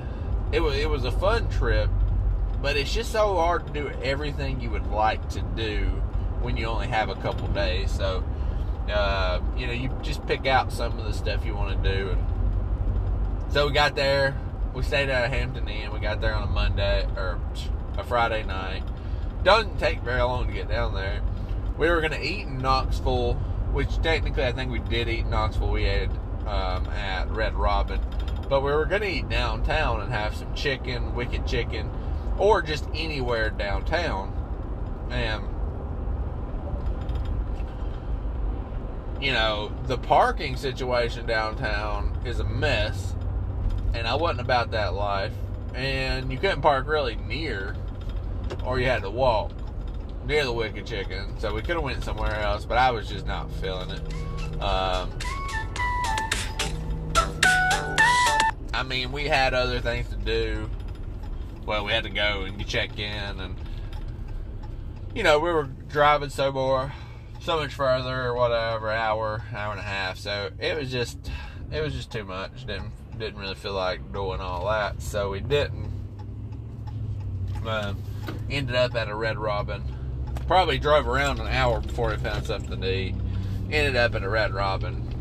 it 0.51 0.59
was 0.59 0.75
it 0.75 0.87
was 0.87 1.03
a 1.03 1.11
fun 1.11 1.49
trip, 1.49 1.89
but 2.61 2.77
it's 2.77 2.93
just 2.93 3.11
so 3.11 3.35
hard 3.35 3.65
to 3.65 3.73
do 3.73 3.89
everything 4.03 4.61
you 4.61 4.69
would 4.69 4.85
like 4.91 5.27
to 5.29 5.41
do 5.55 5.85
when 6.41 6.57
you 6.57 6.67
only 6.67 6.87
have 6.87 7.09
a 7.09 7.15
couple 7.15 7.47
days. 7.47 7.89
So, 7.89 8.23
uh, 8.91 9.41
you 9.57 9.65
know, 9.65 9.73
you 9.73 9.89
just 10.03 10.25
pick 10.27 10.45
out 10.45 10.71
some 10.71 10.99
of 10.99 11.05
the 11.05 11.13
stuff 11.13 11.43
you 11.43 11.55
want 11.55 11.83
to 11.83 11.91
do. 11.91 12.09
And 12.09 13.51
so 13.51 13.65
we 13.65 13.73
got 13.73 13.95
there. 13.95 14.37
We 14.75 14.83
stayed 14.83 15.09
at 15.09 15.25
a 15.25 15.27
Hampton 15.27 15.67
Inn. 15.67 15.91
We 15.91 15.99
got 15.99 16.21
there 16.21 16.35
on 16.35 16.43
a 16.43 16.51
Monday 16.51 17.07
or 17.15 17.39
a 17.97 18.03
Friday 18.03 18.43
night. 18.43 18.83
Doesn't 19.43 19.77
take 19.79 20.01
very 20.01 20.21
long 20.21 20.47
to 20.47 20.53
get 20.53 20.69
down 20.69 20.93
there. 20.93 21.21
We 21.77 21.89
were 21.89 21.99
going 21.99 22.13
to 22.13 22.23
eat 22.23 22.47
in 22.47 22.59
Knoxville, 22.59 23.33
which 23.71 24.01
technically 24.01 24.45
I 24.45 24.51
think 24.51 24.71
we 24.71 24.79
did 24.79 25.09
eat 25.09 25.21
in 25.21 25.29
Knoxville. 25.29 25.71
We 25.71 25.85
ate 25.85 26.09
um, 26.45 26.87
at 26.87 27.29
Red 27.29 27.55
Robin 27.55 27.99
but 28.53 28.61
we 28.61 28.71
were 28.71 28.85
going 28.85 29.01
to 29.01 29.09
eat 29.09 29.29
downtown 29.29 30.01
and 30.01 30.11
have 30.11 30.35
some 30.35 30.53
chicken, 30.53 31.15
wicked 31.15 31.47
chicken, 31.47 31.89
or 32.37 32.61
just 32.61 32.87
anywhere 32.93 33.49
downtown. 33.49 34.31
And, 35.09 35.43
you 39.19 39.31
know, 39.31 39.71
the 39.87 39.97
parking 39.97 40.55
situation 40.55 41.25
downtown 41.25 42.17
is 42.25 42.39
a 42.39 42.43
mess. 42.43 43.15
And 43.93 44.07
I 44.07 44.13
wasn't 44.13 44.41
about 44.41 44.71
that 44.71 44.93
life. 44.93 45.33
And 45.73 46.31
you 46.31 46.37
couldn't 46.37 46.61
park 46.61 46.87
really 46.87 47.15
near, 47.15 47.75
or 48.63 48.79
you 48.79 48.85
had 48.85 49.01
to 49.03 49.09
walk 49.09 49.51
near 50.25 50.45
the 50.45 50.53
Wicked 50.53 50.85
Chicken. 50.85 51.37
So 51.39 51.53
we 51.53 51.61
could 51.61 51.75
have 51.75 51.83
went 51.83 52.03
somewhere 52.03 52.35
else, 52.41 52.65
but 52.65 52.77
I 52.77 52.91
was 52.91 53.07
just 53.07 53.25
not 53.25 53.51
feeling 53.53 53.89
it. 53.91 54.61
Um, 54.61 55.09
I 58.73 58.83
mean, 58.83 59.11
we 59.11 59.27
had 59.27 59.53
other 59.53 59.79
things 59.79 60.09
to 60.09 60.15
do. 60.15 60.69
Well, 61.65 61.85
we 61.85 61.91
had 61.91 62.03
to 62.03 62.09
go 62.09 62.43
and 62.43 62.65
check 62.67 62.99
in, 62.99 63.39
and 63.39 63.55
you 65.15 65.23
know, 65.23 65.39
we 65.39 65.51
were 65.51 65.69
driving 65.89 66.29
so 66.29 66.51
more, 66.51 66.91
so 67.39 67.57
much 67.57 67.73
further, 67.73 68.23
or 68.23 68.35
whatever, 68.35 68.91
hour, 68.91 69.43
hour 69.55 69.71
and 69.71 69.79
a 69.79 69.83
half. 69.83 70.17
So 70.17 70.49
it 70.59 70.77
was 70.77 70.91
just, 70.91 71.31
it 71.71 71.81
was 71.81 71.93
just 71.93 72.11
too 72.11 72.25
much. 72.25 72.65
Didn't 72.65 72.91
didn't 73.17 73.39
really 73.39 73.55
feel 73.55 73.73
like 73.73 74.11
doing 74.11 74.41
all 74.41 74.67
that, 74.67 75.01
so 75.01 75.29
we 75.29 75.39
didn't. 75.39 75.91
Um, 77.65 78.01
ended 78.49 78.75
up 78.75 78.95
at 78.95 79.07
a 79.07 79.15
Red 79.15 79.37
Robin. 79.37 79.83
Probably 80.47 80.77
drove 80.77 81.07
around 81.07 81.39
an 81.39 81.47
hour 81.47 81.79
before 81.79 82.09
we 82.11 82.17
found 82.17 82.45
something 82.45 82.81
to 82.81 82.93
eat. 82.93 83.15
Ended 83.71 83.95
up 83.95 84.15
at 84.15 84.23
a 84.23 84.29
Red 84.29 84.53
Robin 84.53 85.13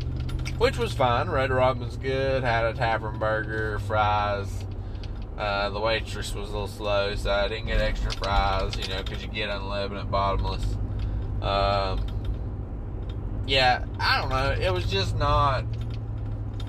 which 0.57 0.77
was 0.77 0.93
fine. 0.93 1.29
Red 1.29 1.51
Robin's 1.51 1.97
good. 1.97 2.43
Had 2.43 2.65
a 2.65 2.73
tavern 2.73 3.19
burger, 3.19 3.79
fries. 3.79 4.47
Uh, 5.37 5.69
the 5.69 5.79
waitress 5.79 6.33
was 6.33 6.49
a 6.49 6.53
little 6.53 6.67
slow, 6.67 7.15
so 7.15 7.31
I 7.31 7.47
didn't 7.47 7.65
get 7.65 7.81
extra 7.81 8.11
fries, 8.11 8.77
you 8.77 8.87
know, 8.87 9.01
because 9.03 9.23
you 9.23 9.29
get 9.29 9.49
unleavened 9.49 10.09
bottomless. 10.11 10.63
Um, 11.41 12.05
yeah, 13.47 13.83
I 13.99 14.21
don't 14.21 14.29
know. 14.29 14.51
It 14.51 14.71
was 14.71 14.85
just 14.85 15.17
not. 15.17 15.65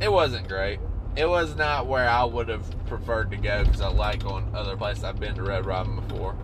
It 0.01 0.11
wasn't 0.11 0.49
great. 0.49 0.81
It 1.17 1.29
was 1.29 1.55
not 1.55 1.87
where 1.87 2.09
I 2.09 2.25
would 2.25 2.49
have 2.49 2.67
preferred 2.87 3.31
to 3.31 3.37
go 3.37 3.65
because 3.65 3.81
I 3.81 3.89
like 3.89 4.25
going 4.25 4.53
other 4.55 4.77
places. 4.77 5.05
I've 5.05 5.21
been 5.21 5.35
to 5.37 5.43
Red 5.43 5.65
Robin 5.65 5.97
before, 5.97 6.35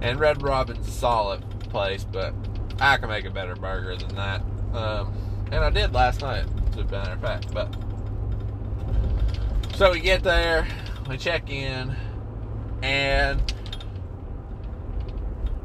and 0.00 0.20
Red 0.20 0.42
Robin's 0.42 0.86
a 0.86 0.90
solid 0.90 1.42
place, 1.70 2.04
but 2.04 2.32
I 2.80 2.96
can 2.98 3.08
make 3.08 3.24
a 3.24 3.30
better 3.30 3.56
burger 3.56 3.96
than 3.96 4.14
that. 4.14 4.42
Um, 4.72 5.12
and 5.50 5.64
I 5.64 5.70
did 5.70 5.92
last 5.92 6.20
night, 6.20 6.44
as 6.70 6.76
a 6.76 6.84
matter 6.84 7.12
of 7.12 7.20
fact. 7.20 7.52
But 7.52 7.74
so 9.74 9.90
we 9.90 10.00
get 10.00 10.22
there, 10.22 10.68
we 11.08 11.16
check 11.16 11.50
in, 11.50 11.96
and 12.82 13.52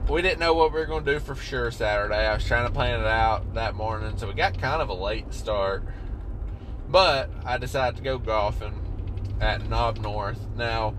we 0.10 0.22
didn't 0.22 0.40
know 0.40 0.54
what 0.54 0.74
we 0.74 0.80
were 0.80 0.86
going 0.86 1.06
to 1.06 1.14
do 1.14 1.20
for 1.20 1.36
sure 1.36 1.70
Saturday. 1.70 2.26
I 2.26 2.34
was 2.34 2.46
trying 2.46 2.66
to 2.66 2.74
plan 2.74 3.00
it 3.00 3.06
out 3.06 3.54
that 3.54 3.76
morning, 3.76 4.18
so 4.18 4.28
we 4.28 4.34
got 4.34 4.60
kind 4.60 4.82
of 4.82 4.90
a 4.90 4.94
late 4.94 5.34
start. 5.34 5.84
But 6.90 7.30
I 7.44 7.58
decided 7.58 7.98
to 7.98 8.04
go 8.04 8.18
golfing 8.18 8.82
at 9.42 9.68
Nob 9.68 9.98
North. 10.00 10.40
Now 10.56 10.96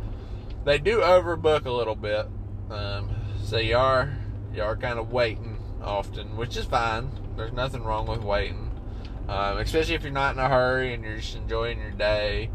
they 0.64 0.78
do 0.78 0.98
overbook 0.98 1.64
a 1.64 1.70
little 1.70 1.94
bit, 1.94 2.26
um, 2.70 3.10
so 3.42 3.58
you 3.58 3.76
are 3.76 4.12
you 4.52 4.62
are 4.62 4.76
kind 4.76 4.98
of 4.98 5.12
waiting 5.12 5.58
often, 5.82 6.36
which 6.36 6.56
is 6.56 6.64
fine. 6.64 7.10
There's 7.36 7.52
nothing 7.52 7.84
wrong 7.84 8.06
with 8.06 8.22
waiting. 8.22 8.72
Um, 9.28 9.58
especially 9.58 9.94
if 9.94 10.02
you're 10.02 10.12
not 10.12 10.34
in 10.34 10.38
a 10.38 10.48
hurry 10.48 10.94
and 10.94 11.04
you're 11.04 11.16
just 11.16 11.36
enjoying 11.36 11.80
your 11.80 11.90
day, 11.90 12.50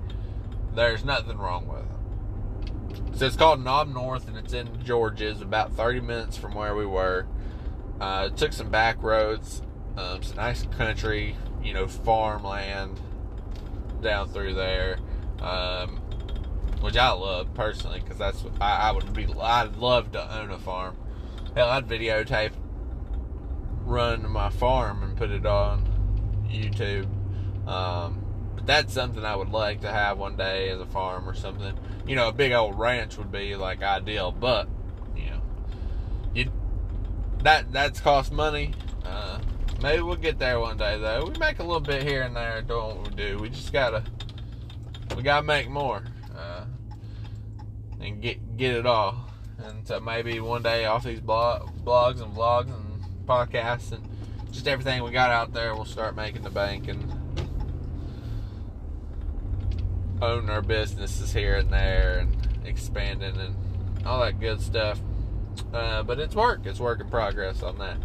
there's 0.74 1.04
nothing 1.04 1.38
wrong 1.38 1.68
with 1.68 1.82
it. 1.82 3.18
So 3.18 3.26
it's 3.26 3.36
called 3.36 3.64
Nob 3.64 3.90
North 3.90 4.28
and 4.28 4.38
it's 4.38 4.54
in 4.54 4.82
Georgia. 4.84 5.30
It's 5.30 5.42
about 5.42 5.74
30 5.74 6.00
minutes 6.00 6.38
from 6.38 6.56
where 6.56 6.76
we 6.76 6.86
were. 6.86 7.28
Uh, 8.00 8.30
took 8.30 8.54
some 8.54 8.70
back 8.70 9.04
roads, 9.04 9.62
um, 9.98 10.24
some 10.24 10.38
nice 10.38 10.64
country, 10.78 11.36
you 11.62 11.74
know, 11.74 11.88
farmland 11.88 13.00
down 14.02 14.30
through 14.30 14.56
there, 14.56 14.98
um, 15.42 15.98
which 16.82 16.98
I 16.98 17.12
love 17.12 17.54
personally 17.54 18.00
because 18.00 18.18
that's 18.18 18.44
what 18.44 18.54
I, 18.62 18.90
I 18.90 18.92
would 18.92 19.14
be. 19.14 19.28
I'd 19.40 19.76
love 19.78 20.12
to 20.14 20.40
own 20.40 20.52
a 20.52 20.60
farm. 20.60 20.98
Hell, 21.56 21.70
I'd 21.70 21.88
videotape 21.88 22.54
run 23.84 24.30
my 24.30 24.50
farm 24.50 25.04
and 25.04 25.18
put 25.18 25.32
it 25.32 25.46
on 25.46 25.86
YouTube. 26.50 27.08
Um, 27.68 28.24
but 28.56 28.66
that's 28.66 28.94
something 28.94 29.24
I 29.24 29.36
would 29.36 29.50
like 29.50 29.82
to 29.82 29.92
have 29.92 30.18
one 30.18 30.36
day 30.36 30.70
as 30.70 30.80
a 30.80 30.86
farm 30.86 31.28
or 31.28 31.34
something. 31.34 31.78
You 32.08 32.16
know, 32.16 32.30
a 32.30 32.32
big 32.32 32.52
old 32.52 32.78
ranch 32.78 33.18
would 33.18 33.32
be 33.32 33.56
like 33.56 33.84
ideal, 33.84 34.32
but 34.32 34.68
you 35.16 35.30
know, 35.30 35.42
you 36.34 36.52
that 37.44 37.72
that's 37.72 38.00
cost 38.00 38.32
money. 38.32 38.74
Uh, 39.06 39.40
maybe 39.82 40.02
we'll 40.02 40.16
get 40.16 40.40
there 40.40 40.60
one 40.60 40.78
day 40.78 40.98
though. 40.98 41.26
We 41.26 41.38
make 41.40 41.60
a 41.60 41.64
little 41.64 41.80
bit 41.80 42.04
here 42.04 42.24
and 42.24 42.36
there 42.36 42.62
doing 42.62 42.98
what 42.98 43.10
we 43.10 43.16
do. 43.16 43.38
We 43.40 43.50
just 43.50 43.74
gotta 43.74 44.04
we 45.16 45.24
gotta 45.24 45.46
make 45.46 45.70
more 45.70 46.04
uh, 46.38 46.66
and 48.00 48.22
get 48.22 48.58
get 48.58 48.76
it 48.76 48.86
all. 48.86 49.28
And 49.58 49.88
so 49.88 50.00
maybe 50.00 50.40
one 50.40 50.64
day 50.64 50.86
off 50.86 51.04
these 51.04 51.20
blog, 51.20 51.70
blogs 51.84 52.22
and 52.22 52.34
vlogs 52.34 52.74
and 52.74 53.04
podcasts 53.28 53.92
and 53.92 54.08
just 54.52 54.68
everything 54.68 55.04
we 55.04 55.12
got 55.12 55.30
out 55.30 55.54
there, 55.54 55.76
we'll 55.76 55.86
start 55.86 56.16
making 56.16 56.42
the 56.42 56.50
bank 56.50 56.88
and 56.88 57.12
own 60.22 60.50
our 60.50 60.62
businesses 60.62 61.34
here 61.34 61.56
and 61.56 61.72
there 61.72 62.20
and 62.20 62.68
expanding 62.68 63.36
and 63.38 63.56
all 64.06 64.20
that 64.22 64.40
good 64.40 64.62
stuff. 64.62 65.00
Uh, 65.74 66.04
but 66.04 66.20
it's 66.20 66.36
work. 66.36 66.62
It's 66.66 66.80
work 66.80 67.00
in 67.00 67.10
progress 67.10 67.64
on 67.64 67.78
that. 67.80 67.98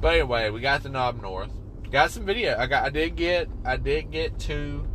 But 0.00 0.14
anyway, 0.14 0.50
we 0.50 0.60
got 0.60 0.82
the 0.82 0.88
nob 0.88 1.20
north. 1.20 1.50
Got 1.90 2.10
some 2.10 2.24
video. 2.24 2.56
I 2.56 2.66
got. 2.66 2.84
I 2.84 2.90
did 2.90 3.16
get. 3.16 3.48
I 3.64 3.76
did 3.76 4.10
get 4.10 4.38
two 4.38 4.86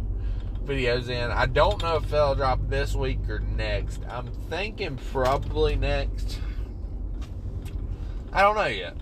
videos 0.63 1.09
in. 1.09 1.31
I 1.31 1.45
don't 1.45 1.81
know 1.81 1.97
if 1.97 2.09
they'll 2.09 2.35
drop 2.35 2.59
this 2.69 2.95
week 2.95 3.29
or 3.29 3.39
next. 3.39 4.01
I'm 4.09 4.27
thinking 4.49 4.97
probably 5.11 5.75
next. 5.75 6.39
I 8.31 8.41
don't 8.41 8.55
know 8.55 8.65
yet. 8.65 8.97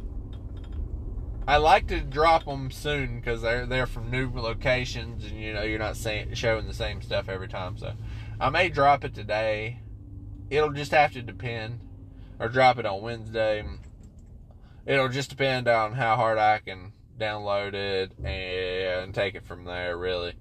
I 1.48 1.58
like 1.58 1.88
to 1.88 2.00
drop 2.00 2.46
them 2.46 2.72
soon 2.72 3.18
because 3.18 3.42
they're 3.42 3.66
they're 3.66 3.86
from 3.86 4.10
new 4.10 4.32
locations, 4.34 5.26
and 5.26 5.40
you 5.40 5.54
know 5.54 5.64
you're 5.64 5.80
not 5.80 5.98
saying, 5.98 6.34
showing 6.34 6.68
the 6.68 6.74
same 6.74 7.02
stuff 7.02 7.30
every 7.30 7.48
time. 7.48 7.78
So 7.78 7.94
I 8.40 8.50
may 8.50 8.70
drop 8.70 9.04
it 9.04 9.14
today. 9.14 9.80
It'll 10.50 10.72
just 10.72 10.92
have 10.92 11.14
to 11.14 11.22
depend, 11.22 11.80
or 12.40 12.48
drop 12.48 12.80
it 12.80 12.86
on 12.86 13.02
Wednesday. 13.02 13.64
It'll 14.86 15.10
just 15.10 15.30
depend 15.30 15.68
on 15.68 15.94
how 15.94 16.16
hard 16.16 16.38
I 16.38 16.60
can 16.60 16.94
download 17.20 17.74
it 17.74 18.12
and 18.24 19.14
take 19.14 19.36
it 19.36 19.46
from 19.46 19.66
there. 19.66 19.98
Really. 19.98 20.34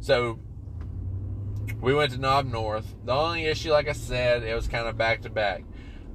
So 0.00 0.38
we 1.80 1.94
went 1.94 2.12
to 2.12 2.18
Nob 2.18 2.46
North. 2.46 2.94
The 3.04 3.12
only 3.12 3.46
issue, 3.46 3.72
like 3.72 3.88
I 3.88 3.92
said, 3.92 4.42
it 4.42 4.54
was 4.54 4.68
kind 4.68 4.86
of 4.86 4.96
back 4.96 5.22
to 5.22 5.30
back. 5.30 5.64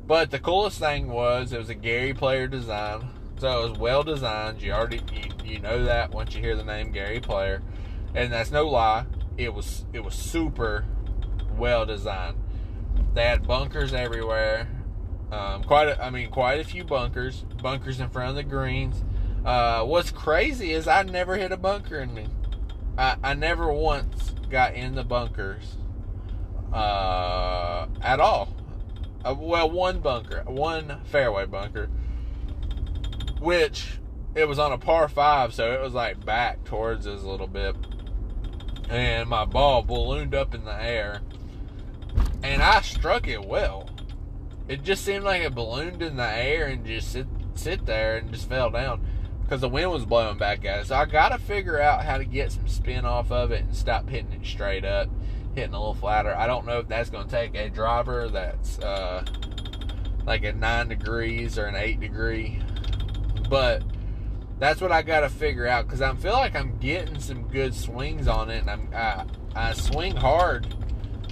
But 0.05 0.31
the 0.31 0.39
coolest 0.39 0.79
thing 0.79 1.09
was 1.09 1.53
it 1.53 1.59
was 1.59 1.69
a 1.69 1.75
Gary 1.75 2.13
Player 2.13 2.47
design 2.47 3.09
so 3.39 3.63
it 3.63 3.69
was 3.69 3.79
well 3.79 4.03
designed. 4.03 4.61
You 4.61 4.73
already 4.73 5.01
you, 5.13 5.53
you 5.53 5.59
know 5.59 5.85
that 5.85 6.11
once 6.11 6.35
you 6.35 6.41
hear 6.41 6.57
the 6.57 6.63
name 6.63 6.91
Gary 6.91 7.21
Player, 7.21 7.61
and 8.13 8.31
that's 8.31 8.51
no 8.51 8.67
lie. 8.67 9.05
It 9.37 9.53
was 9.53 9.85
it 9.93 10.01
was 10.01 10.13
super 10.13 10.85
well 11.57 11.85
designed. 11.85 12.37
They 13.13 13.23
had 13.23 13.47
bunkers 13.47 13.93
everywhere. 13.93 14.67
Um, 15.31 15.63
quite 15.63 15.89
a, 15.89 16.03
I 16.03 16.09
mean 16.09 16.29
quite 16.29 16.59
a 16.59 16.63
few 16.63 16.83
bunkers. 16.83 17.45
Bunkers 17.61 17.99
in 17.99 18.09
front 18.09 18.31
of 18.31 18.35
the 18.35 18.43
greens. 18.43 19.03
Uh, 19.45 19.83
what's 19.85 20.11
crazy 20.11 20.73
is 20.73 20.87
I 20.87 21.03
never 21.03 21.37
hit 21.37 21.51
a 21.51 21.57
bunker 21.57 21.99
in 21.99 22.13
me. 22.13 22.27
I, 22.97 23.15
I 23.23 23.33
never 23.33 23.71
once 23.71 24.31
got 24.49 24.73
in 24.73 24.95
the 24.95 25.03
bunkers 25.03 25.77
uh, 26.73 27.87
at 28.01 28.19
all. 28.19 28.53
Uh, 29.23 29.35
well, 29.37 29.69
one 29.69 29.99
bunker, 29.99 30.43
one 30.45 31.01
fairway 31.05 31.45
bunker 31.45 31.89
which 33.39 33.99
it 34.35 34.47
was 34.47 34.59
on 34.59 34.71
a 34.71 34.77
par 34.77 35.07
five, 35.07 35.53
so 35.53 35.71
it 35.71 35.81
was 35.81 35.93
like 35.93 36.23
back 36.25 36.63
towards 36.65 37.07
us 37.07 37.23
a 37.23 37.29
little 37.29 37.47
bit. 37.47 37.75
And 38.89 39.29
my 39.29 39.45
ball 39.45 39.83
ballooned 39.83 40.35
up 40.35 40.53
in 40.53 40.65
the 40.65 40.83
air, 40.83 41.21
and 42.43 42.61
I 42.61 42.81
struck 42.81 43.27
it 43.27 43.45
well. 43.45 43.89
It 44.69 44.83
just 44.83 45.03
seemed 45.03 45.25
like 45.25 45.41
it 45.41 45.53
ballooned 45.53 46.01
in 46.01 46.15
the 46.15 46.27
air 46.27 46.67
and 46.67 46.85
just 46.85 47.11
sit 47.11 47.27
sit 47.55 47.85
there 47.85 48.17
and 48.17 48.31
just 48.31 48.47
fell 48.47 48.69
down 48.69 49.05
because 49.43 49.59
the 49.59 49.67
wind 49.67 49.91
was 49.91 50.05
blowing 50.05 50.37
back 50.37 50.63
at 50.63 50.81
it. 50.81 50.87
So 50.87 50.95
I 50.95 51.05
got 51.05 51.29
to 51.29 51.37
figure 51.37 51.81
out 51.81 52.05
how 52.05 52.17
to 52.17 52.23
get 52.23 52.51
some 52.51 52.67
spin 52.67 53.03
off 53.03 53.31
of 53.31 53.51
it 53.51 53.63
and 53.63 53.75
stop 53.75 54.07
hitting 54.07 54.31
it 54.31 54.45
straight 54.45 54.85
up, 54.85 55.09
hitting 55.55 55.73
a 55.73 55.79
little 55.79 55.95
flatter. 55.95 56.33
I 56.33 56.47
don't 56.47 56.65
know 56.65 56.79
if 56.79 56.87
that's 56.87 57.09
going 57.09 57.27
to 57.27 57.31
take 57.31 57.55
a 57.55 57.69
driver 57.69 58.29
that's 58.29 58.79
uh, 58.79 59.25
like 60.25 60.45
a 60.45 60.53
nine 60.53 60.87
degrees 60.87 61.57
or 61.57 61.65
an 61.65 61.75
eight 61.75 61.99
degree 61.99 62.61
but 63.49 63.83
that's 64.59 64.79
what 64.79 64.91
I 64.91 65.01
got 65.01 65.21
to 65.21 65.29
figure 65.29 65.67
out 65.67 65.85
because 65.85 66.01
I 66.01 66.13
feel 66.15 66.33
like 66.33 66.55
I'm 66.55 66.77
getting 66.77 67.19
some 67.19 67.47
good 67.47 67.73
swings 67.73 68.27
on 68.27 68.49
it, 68.49 68.59
and 68.59 68.69
I'm 68.69 68.89
I, 68.93 69.25
I 69.55 69.73
swing 69.73 70.15
hard. 70.15 70.73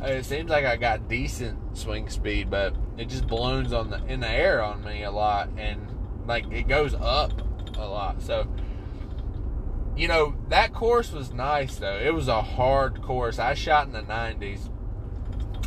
It 0.02 0.26
seems 0.26 0.50
like 0.50 0.66
I 0.66 0.76
got 0.78 1.08
decent 1.08 1.78
swing 1.78 2.10
speed, 2.10 2.50
but 2.50 2.76
it 2.98 3.10
just 3.10 3.28
balloons 3.28 3.74
on 3.74 3.90
the 3.90 4.04
in 4.06 4.20
the 4.20 4.30
air 4.30 4.62
on 4.64 4.84
me 4.84 5.04
a 5.04 5.12
lot, 5.12 5.50
and 5.58 5.88
like 6.26 6.52
it 6.52 6.68
goes 6.68 6.94
up 6.94 7.32
a 7.78 7.86
lot. 7.86 8.22
So, 8.22 8.48
you 9.96 10.08
know, 10.08 10.36
that 10.50 10.74
course 10.74 11.12
was 11.12 11.32
nice 11.32 11.76
though. 11.76 11.98
It 11.98 12.14
was 12.14 12.28
a 12.28 12.42
hard 12.42 13.02
course. 13.02 13.40
I 13.40 13.54
shot 13.54 13.88
in 13.88 13.94
the 13.94 14.02
90s. 14.02 14.70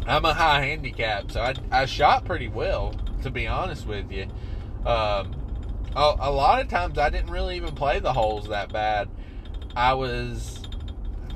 I'm 0.06 0.24
a 0.24 0.34
high 0.34 0.62
handicap, 0.62 1.30
so 1.30 1.40
I 1.40 1.54
I 1.70 1.86
shot 1.86 2.24
pretty 2.24 2.48
well, 2.48 2.94
to 3.22 3.30
be 3.30 3.46
honest 3.46 3.86
with 3.86 4.10
you. 4.10 4.24
Um, 4.84 5.36
a, 5.94 6.16
a 6.20 6.30
lot 6.32 6.60
of 6.60 6.68
times 6.68 6.98
I 6.98 7.10
didn't 7.10 7.30
really 7.30 7.56
even 7.56 7.74
play 7.74 8.00
the 8.00 8.12
holes 8.12 8.48
that 8.48 8.72
bad. 8.72 9.08
I 9.76 9.94
was 9.94 10.60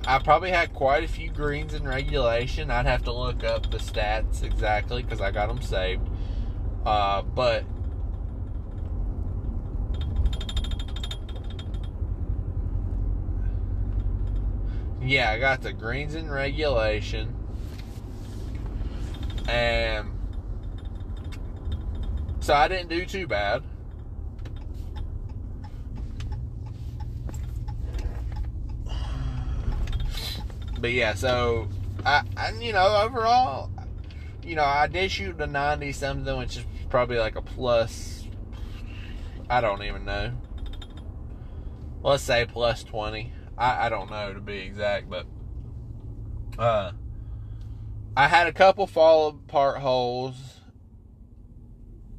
I 0.06 0.18
probably 0.18 0.50
had 0.50 0.74
quite 0.74 1.02
a 1.02 1.08
few 1.08 1.30
greens 1.30 1.72
in 1.72 1.88
regulation. 1.88 2.70
I'd 2.70 2.84
have 2.86 3.04
to 3.04 3.12
look 3.12 3.42
up 3.42 3.70
the 3.70 3.78
stats 3.78 4.42
exactly 4.42 5.02
because 5.02 5.20
I 5.22 5.30
got 5.30 5.48
them 5.48 5.62
saved. 5.62 6.06
Uh, 6.84 7.22
but 7.22 7.64
yeah, 15.02 15.30
I 15.30 15.38
got 15.38 15.62
the 15.62 15.72
greens 15.72 16.14
in 16.14 16.30
regulation, 16.30 17.34
and 19.48 20.10
so 22.40 22.52
I 22.52 22.68
didn't 22.68 22.90
do 22.90 23.06
too 23.06 23.26
bad. 23.26 23.62
But 30.84 30.92
yeah, 30.92 31.14
so 31.14 31.66
I, 32.04 32.20
I, 32.36 32.52
you 32.60 32.74
know, 32.74 33.00
overall, 33.02 33.70
you 34.42 34.54
know, 34.54 34.64
I 34.64 34.86
did 34.86 35.10
shoot 35.10 35.40
a 35.40 35.46
90 35.46 35.92
something, 35.92 36.36
which 36.36 36.58
is 36.58 36.64
probably 36.90 37.16
like 37.16 37.36
a 37.36 37.40
plus. 37.40 38.26
I 39.48 39.62
don't 39.62 39.82
even 39.82 40.04
know. 40.04 40.34
Let's 42.02 42.22
say 42.22 42.44
plus 42.44 42.84
20. 42.84 43.32
I, 43.56 43.86
I 43.86 43.88
don't 43.88 44.10
know 44.10 44.34
to 44.34 44.40
be 44.40 44.58
exact, 44.58 45.08
but 45.08 45.24
uh, 46.58 46.92
I 48.14 48.28
had 48.28 48.46
a 48.46 48.52
couple 48.52 48.86
fall 48.86 49.28
apart 49.28 49.80
holes. 49.80 50.60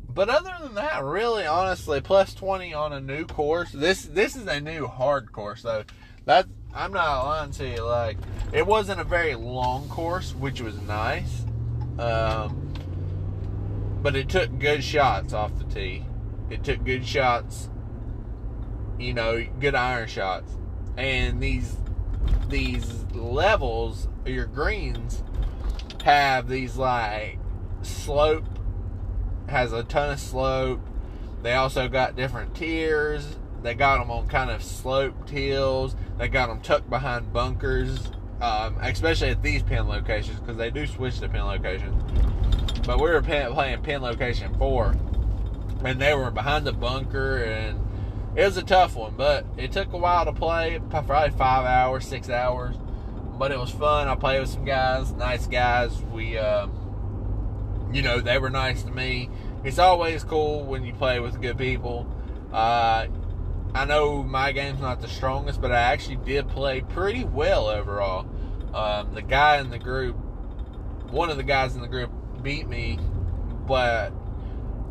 But 0.09 0.27
other 0.27 0.55
than 0.63 0.73
that, 0.73 1.03
really, 1.03 1.45
honestly, 1.45 2.01
plus 2.01 2.33
20 2.33 2.73
on 2.73 2.93
a 2.93 2.99
new 2.99 3.27
course. 3.27 3.71
This 3.71 4.05
this 4.05 4.35
is 4.35 4.47
a 4.47 4.59
new 4.59 4.87
hard 4.87 5.31
course, 5.31 5.61
though. 5.61 5.83
That 6.25 6.47
I'm 6.75 6.91
not 6.91 7.23
lying 7.23 7.51
to 7.51 7.67
you. 7.67 7.83
Like, 7.83 8.17
it 8.51 8.67
wasn't 8.67 8.99
a 8.99 9.05
very 9.05 9.35
long 9.35 9.87
course, 9.87 10.35
which 10.35 10.59
was 10.59 10.79
nice. 10.81 11.45
Um, 11.97 12.73
but 14.01 14.15
it 14.15 14.27
took 14.27 14.59
good 14.59 14.83
shots 14.83 15.33
off 15.33 15.57
the 15.57 15.63
tee. 15.63 16.05
It 16.49 16.63
took 16.63 16.83
good 16.83 17.05
shots, 17.05 17.69
you 18.99 19.13
know, 19.13 19.45
good 19.59 19.73
iron 19.73 20.09
shots. 20.09 20.51
And 20.97 21.41
these 21.41 21.77
these 22.49 23.05
levels, 23.13 24.07
your 24.25 24.45
greens, 24.45 25.23
have 26.03 26.47
these 26.49 26.75
like 26.75 27.39
slope, 27.81 28.45
has 29.47 29.71
a 29.71 29.83
ton 29.83 30.11
of 30.11 30.19
slope. 30.19 30.81
They 31.41 31.53
also 31.53 31.87
got 31.87 32.15
different 32.15 32.53
tiers 32.53 33.37
they 33.65 33.73
got 33.73 33.97
them 33.97 34.11
on 34.11 34.27
kind 34.27 34.51
of 34.51 34.61
sloped 34.61 35.29
hills. 35.29 35.95
They 36.19 36.27
got 36.27 36.49
them 36.49 36.61
tucked 36.61 36.87
behind 36.87 37.33
bunkers, 37.33 38.11
um, 38.39 38.77
especially 38.79 39.29
at 39.29 39.41
these 39.41 39.63
pin 39.63 39.87
locations 39.87 40.39
because 40.39 40.55
they 40.55 40.69
do 40.69 40.85
switch 40.85 41.19
to 41.19 41.29
pin 41.29 41.45
locations. 41.45 41.99
But 42.85 42.99
we 42.99 43.09
were 43.09 43.23
playing 43.23 43.81
pin 43.81 44.03
location 44.03 44.55
four, 44.59 44.95
and 45.83 45.99
they 45.99 46.13
were 46.13 46.29
behind 46.29 46.67
the 46.67 46.73
bunker, 46.73 47.37
and 47.43 47.79
it 48.35 48.45
was 48.45 48.55
a 48.57 48.63
tough 48.63 48.95
one. 48.95 49.15
But 49.17 49.47
it 49.57 49.71
took 49.71 49.91
a 49.93 49.97
while 49.97 50.25
to 50.25 50.33
play, 50.33 50.79
probably 50.91 51.31
five 51.31 51.65
hours, 51.65 52.07
six 52.07 52.29
hours. 52.29 52.75
But 53.39 53.51
it 53.51 53.57
was 53.57 53.71
fun. 53.71 54.07
I 54.07 54.15
played 54.15 54.41
with 54.41 54.49
some 54.49 54.63
guys, 54.63 55.11
nice 55.13 55.47
guys. 55.47 55.99
We, 56.13 56.37
uh, 56.37 56.67
you 57.91 58.03
know, 58.03 58.21
they 58.21 58.37
were 58.37 58.51
nice 58.51 58.83
to 58.83 58.91
me. 58.91 59.29
It's 59.63 59.79
always 59.79 60.23
cool 60.23 60.63
when 60.63 60.85
you 60.85 60.93
play 60.93 61.19
with 61.19 61.41
good 61.41 61.57
people. 61.57 62.07
Uh, 62.53 63.07
I 63.75 63.83
know 63.83 64.23
my 64.23 64.53
game's 64.53 64.79
not 64.79 65.01
the 65.01 65.09
strongest, 65.09 65.59
but 65.59 65.73
I 65.73 65.81
actually 65.81 66.15
did 66.15 66.47
play 66.47 66.79
pretty 66.79 67.25
well 67.25 67.67
overall. 67.67 68.25
Um, 68.73 69.13
the 69.13 69.21
guy 69.21 69.57
in 69.59 69.69
the 69.69 69.77
group, 69.77 70.15
one 71.11 71.29
of 71.29 71.35
the 71.35 71.43
guys 71.43 71.75
in 71.75 71.81
the 71.81 71.87
group, 71.89 72.09
beat 72.41 72.69
me, 72.69 72.97
but 73.67 74.13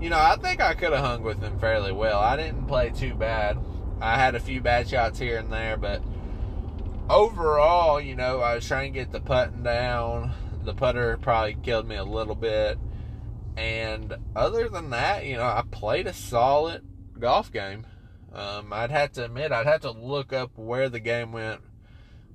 you 0.00 0.10
know 0.10 0.18
I 0.18 0.36
think 0.36 0.60
I 0.60 0.74
could 0.74 0.92
have 0.92 1.02
hung 1.02 1.22
with 1.22 1.40
him 1.40 1.58
fairly 1.58 1.92
well. 1.92 2.20
I 2.20 2.36
didn't 2.36 2.66
play 2.66 2.90
too 2.90 3.14
bad. 3.14 3.58
I 4.02 4.16
had 4.16 4.34
a 4.34 4.40
few 4.40 4.60
bad 4.60 4.86
shots 4.86 5.18
here 5.18 5.38
and 5.38 5.50
there, 5.50 5.78
but 5.78 6.02
overall, 7.08 7.98
you 7.98 8.14
know, 8.14 8.40
I 8.40 8.54
was 8.54 8.68
trying 8.68 8.92
to 8.92 8.98
get 8.98 9.12
the 9.12 9.20
putting 9.20 9.62
down. 9.62 10.32
The 10.62 10.74
putter 10.74 11.16
probably 11.16 11.56
killed 11.62 11.88
me 11.88 11.96
a 11.96 12.04
little 12.04 12.34
bit. 12.34 12.78
And 13.56 14.14
other 14.36 14.68
than 14.68 14.90
that, 14.90 15.24
you 15.24 15.36
know, 15.36 15.44
I 15.44 15.62
played 15.70 16.06
a 16.06 16.12
solid 16.12 16.82
golf 17.18 17.50
game. 17.50 17.86
Um, 18.34 18.72
I'd 18.72 18.90
have 18.90 19.12
to 19.12 19.24
admit, 19.24 19.52
I'd 19.52 19.66
have 19.66 19.82
to 19.82 19.92
look 19.92 20.32
up 20.32 20.50
where 20.56 20.88
the 20.88 21.00
game 21.00 21.32
went 21.32 21.60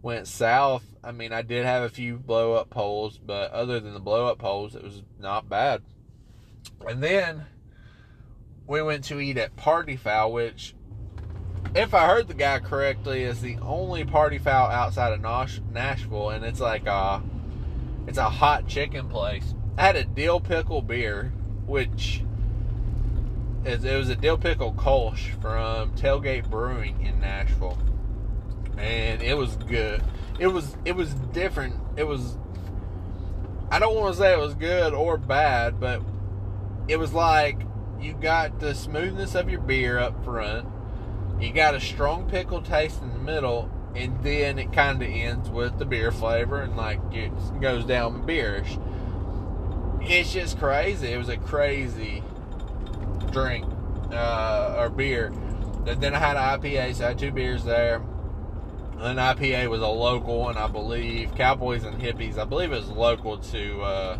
went 0.02 0.28
south. 0.28 0.84
I 1.04 1.12
mean, 1.12 1.34
I 1.34 1.42
did 1.42 1.66
have 1.66 1.84
a 1.84 1.90
few 1.90 2.18
blow 2.18 2.54
up 2.54 2.70
poles, 2.70 3.18
but 3.18 3.52
other 3.52 3.82
than 3.82 3.94
the 3.94 4.00
blow 4.00 4.28
up 4.28 4.40
poles, 4.40 4.76
it 4.76 4.84
was 4.84 5.04
not 5.20 5.50
bad. 5.50 5.82
And 6.88 7.04
then 7.04 7.46
we 8.66 8.82
went 8.82 9.04
to 9.06 9.20
eat 9.20 9.38
at 9.38 9.58
Party 9.58 9.98
Fowl, 9.98 10.32
which 10.32 10.74
if 11.76 11.94
I 11.94 12.08
heard 12.08 12.28
the 12.28 12.34
guy 12.34 12.60
correctly, 12.60 13.24
is 13.24 13.42
the 13.42 13.58
only 13.62 14.06
party 14.06 14.38
fowl 14.38 14.70
outside 14.70 15.14
of 15.14 15.22
Nash- 15.22 15.62
Nashville, 15.72 16.30
and 16.30 16.46
it's 16.46 16.60
like 16.60 16.86
a, 16.88 17.22
it's 18.08 18.18
a 18.18 18.30
hot 18.30 18.68
chicken 18.68 19.10
place. 19.10 19.54
I 19.78 19.84
had 19.84 19.96
a 19.96 20.04
dill 20.04 20.40
pickle 20.40 20.82
beer, 20.82 21.34
which 21.66 22.24
is 23.66 23.84
it 23.84 23.96
was 23.96 24.10
a 24.10 24.16
dill 24.16 24.38
pickle 24.38 24.74
Kolsch 24.74 25.40
from 25.42 25.94
Tailgate 25.96 26.50
Brewing 26.50 27.06
in 27.06 27.20
Nashville, 27.20 27.78
and 28.78 29.22
it 29.22 29.38
was 29.38 29.56
good. 29.56 30.02
It 30.40 30.48
was 30.48 30.76
it 30.86 30.96
was 30.96 31.14
different. 31.14 31.76
It 31.98 32.06
was 32.06 32.38
I 33.72 33.80
don't 33.80 33.96
want 33.96 34.16
to 34.16 34.20
say 34.20 34.34
it 34.34 34.40
was 34.40 34.54
good 34.54 34.94
or 34.94 35.18
bad, 35.18 35.80
but 35.80 36.02
it 36.88 36.98
was 36.98 37.14
like 37.14 37.62
you 38.00 38.14
got 38.14 38.60
the 38.60 38.74
smoothness 38.74 39.36
of 39.36 39.50
your 39.50 39.60
beer 39.60 40.00
up 40.00 40.24
front, 40.24 40.68
you 41.40 41.52
got 41.52 41.76
a 41.76 41.80
strong 41.80 42.30
pickle 42.30 42.62
taste 42.62 43.02
in 43.02 43.12
the 43.12 43.20
middle, 43.20 43.70
and 43.96 44.24
then 44.24 44.58
it 44.58 44.72
kind 44.72 45.02
of 45.02 45.10
ends 45.10 45.50
with 45.50 45.78
the 45.78 45.86
beer 45.86 46.12
flavor 46.12 46.62
and 46.62 46.76
like 46.78 47.00
it 47.12 47.32
goes 47.62 47.86
down 47.86 48.26
beerish. 48.26 48.78
It's 50.02 50.32
just 50.32 50.58
crazy. 50.58 51.10
It 51.10 51.18
was 51.18 51.30
a 51.30 51.38
crazy 51.38 52.24
drink 53.30 53.66
uh, 54.12 54.76
or 54.78 54.90
beer. 54.90 55.32
Then 55.86 56.14
I 56.14 56.20
had 56.20 56.38
an 56.38 56.60
IPA, 56.60 56.96
so 56.96 57.06
I 57.06 57.08
had 57.10 57.20
two 57.20 57.32
beers 57.32 57.64
there. 57.64 58.02
An 59.00 59.16
IPA 59.16 59.70
was 59.70 59.82
a 59.82 59.88
local 59.88 60.40
one, 60.40 60.58
I 60.58 60.68
believe. 60.68 61.34
Cowboys 61.36 61.86
and 61.86 62.00
Hippies, 62.02 62.38
I 62.38 62.44
believe 62.44 62.72
it 62.72 62.78
was 62.78 62.90
local 62.90 63.38
to 63.38 63.82
uh, 63.82 64.20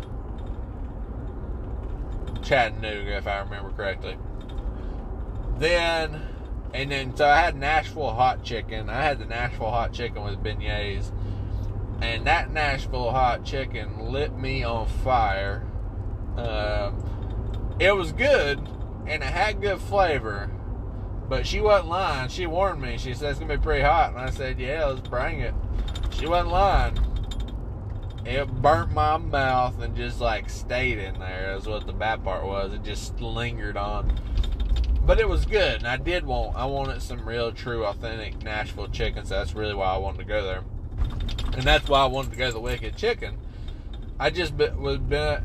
Chattanooga, 2.42 3.16
if 3.16 3.26
I 3.26 3.40
remember 3.40 3.70
correctly. 3.70 4.16
Then, 5.58 6.22
and 6.72 6.90
then, 6.90 7.14
so 7.14 7.26
I 7.26 7.36
had 7.36 7.56
Nashville 7.56 8.14
hot 8.14 8.42
chicken. 8.42 8.88
I 8.88 9.02
had 9.02 9.18
the 9.18 9.26
Nashville 9.26 9.70
hot 9.70 9.92
chicken 9.92 10.22
with 10.24 10.42
beignets. 10.42 11.12
And 12.00 12.26
that 12.26 12.50
Nashville 12.50 13.10
hot 13.10 13.44
chicken 13.44 14.10
lit 14.10 14.34
me 14.36 14.64
on 14.64 14.86
fire. 14.86 15.66
Um, 16.38 17.76
it 17.78 17.94
was 17.94 18.12
good, 18.12 18.66
and 19.06 19.22
it 19.22 19.30
had 19.30 19.60
good 19.60 19.80
flavor 19.80 20.50
but 21.30 21.46
she 21.46 21.60
wasn't 21.60 21.88
lying. 21.88 22.28
She 22.28 22.46
warned 22.46 22.82
me. 22.82 22.98
She 22.98 23.14
said 23.14 23.30
it's 23.30 23.38
gonna 23.38 23.56
be 23.56 23.62
pretty 23.62 23.84
hot, 23.84 24.10
and 24.10 24.18
I 24.18 24.30
said, 24.30 24.58
"Yeah, 24.58 24.86
let's 24.86 25.08
bring 25.08 25.38
it." 25.38 25.54
She 26.10 26.26
wasn't 26.26 26.50
lying. 26.50 26.98
It 28.26 28.50
burnt 28.60 28.92
my 28.92 29.16
mouth 29.16 29.80
and 29.80 29.96
just 29.96 30.20
like 30.20 30.50
stayed 30.50 30.98
in 30.98 31.20
there. 31.20 31.54
Is 31.56 31.68
what 31.68 31.86
the 31.86 31.92
bad 31.92 32.24
part 32.24 32.44
was. 32.44 32.74
It 32.74 32.82
just 32.82 33.20
lingered 33.20 33.76
on. 33.76 34.18
But 35.06 35.20
it 35.20 35.28
was 35.28 35.46
good, 35.46 35.76
and 35.76 35.86
I 35.86 35.98
did 35.98 36.26
want. 36.26 36.56
I 36.56 36.64
wanted 36.64 37.00
some 37.00 37.24
real, 37.24 37.52
true, 37.52 37.86
authentic 37.86 38.42
Nashville 38.42 38.88
chicken. 38.88 39.24
So 39.24 39.36
that's 39.36 39.54
really 39.54 39.74
why 39.74 39.94
I 39.94 39.98
wanted 39.98 40.18
to 40.18 40.24
go 40.24 40.42
there, 40.44 40.64
and 41.54 41.62
that's 41.62 41.88
why 41.88 42.00
I 42.00 42.06
wanted 42.06 42.32
to 42.32 42.38
go 42.38 42.48
to 42.48 42.52
the 42.54 42.60
Wicked 42.60 42.96
Chicken. 42.96 43.38
I 44.18 44.30
just 44.30 44.52
was 44.54 44.98
been 44.98 45.44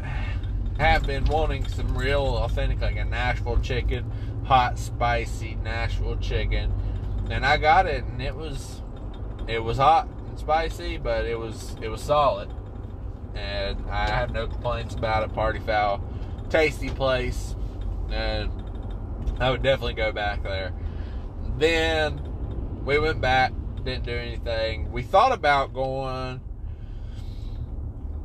have 0.77 1.05
been 1.07 1.25
wanting 1.25 1.67
some 1.67 1.97
real, 1.97 2.37
authentic, 2.37 2.81
like 2.81 2.97
a 2.97 3.05
Nashville 3.05 3.59
chicken 3.59 4.11
hot, 4.45 4.77
spicy 4.77 5.55
Nashville 5.63 6.17
chicken, 6.17 6.71
and 7.29 7.45
I 7.45 7.57
got 7.57 7.87
it, 7.87 8.03
and 8.05 8.21
it 8.21 8.35
was 8.35 8.81
it 9.47 9.63
was 9.63 9.77
hot 9.77 10.07
and 10.07 10.39
spicy, 10.39 10.97
but 10.97 11.25
it 11.25 11.37
was 11.37 11.75
it 11.81 11.89
was 11.89 12.01
solid, 12.01 12.49
and 13.33 13.83
I 13.89 14.09
have 14.09 14.31
no 14.31 14.47
complaints 14.47 14.95
about 14.95 15.23
it. 15.23 15.33
Party 15.33 15.59
Fowl, 15.59 16.03
tasty 16.49 16.89
place, 16.89 17.55
and 18.09 18.51
I 19.39 19.49
would 19.49 19.63
definitely 19.63 19.95
go 19.95 20.11
back 20.11 20.43
there. 20.43 20.73
Then 21.57 22.21
we 22.85 22.99
went 22.99 23.19
back, 23.19 23.51
didn't 23.83 24.05
do 24.05 24.15
anything. 24.15 24.91
We 24.91 25.01
thought 25.01 25.31
about 25.31 25.73
going. 25.73 26.41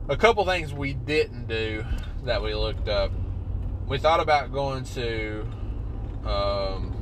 A 0.09 0.17
couple 0.17 0.45
things 0.45 0.75
we 0.75 0.93
didn't 0.93 1.47
do 1.47 1.85
that 2.25 2.43
we 2.43 2.55
looked 2.55 2.89
up. 2.89 3.13
We 3.87 3.99
thought 3.99 4.21
about 4.21 4.53
going 4.53 4.85
to 4.85 5.47
um, 6.25 6.97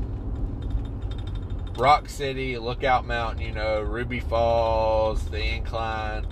Rock 1.77 2.09
City, 2.09 2.59
Lookout 2.59 3.07
Mountain, 3.07 3.43
you 3.43 3.53
know, 3.53 3.81
Ruby 3.81 4.21
Falls, 4.21 5.29
the 5.31 5.43
incline. 5.43 6.27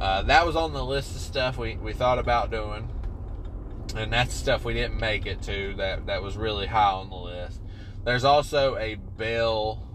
Uh, 0.00 0.22
that 0.22 0.44
was 0.44 0.56
on 0.56 0.72
the 0.72 0.84
list 0.84 1.14
of 1.14 1.20
stuff 1.20 1.56
we, 1.56 1.76
we 1.76 1.92
thought 1.92 2.18
about 2.18 2.50
doing. 2.50 2.88
And 3.94 4.12
that's 4.12 4.34
stuff 4.34 4.64
we 4.64 4.74
didn't 4.74 4.98
make 4.98 5.26
it 5.26 5.42
to 5.42 5.74
that, 5.76 6.06
that 6.06 6.22
was 6.22 6.36
really 6.36 6.66
high 6.66 6.92
on 6.92 7.10
the 7.10 7.16
list. 7.16 7.60
There's 8.04 8.24
also 8.24 8.76
a 8.76 8.96
Bell, 8.96 9.86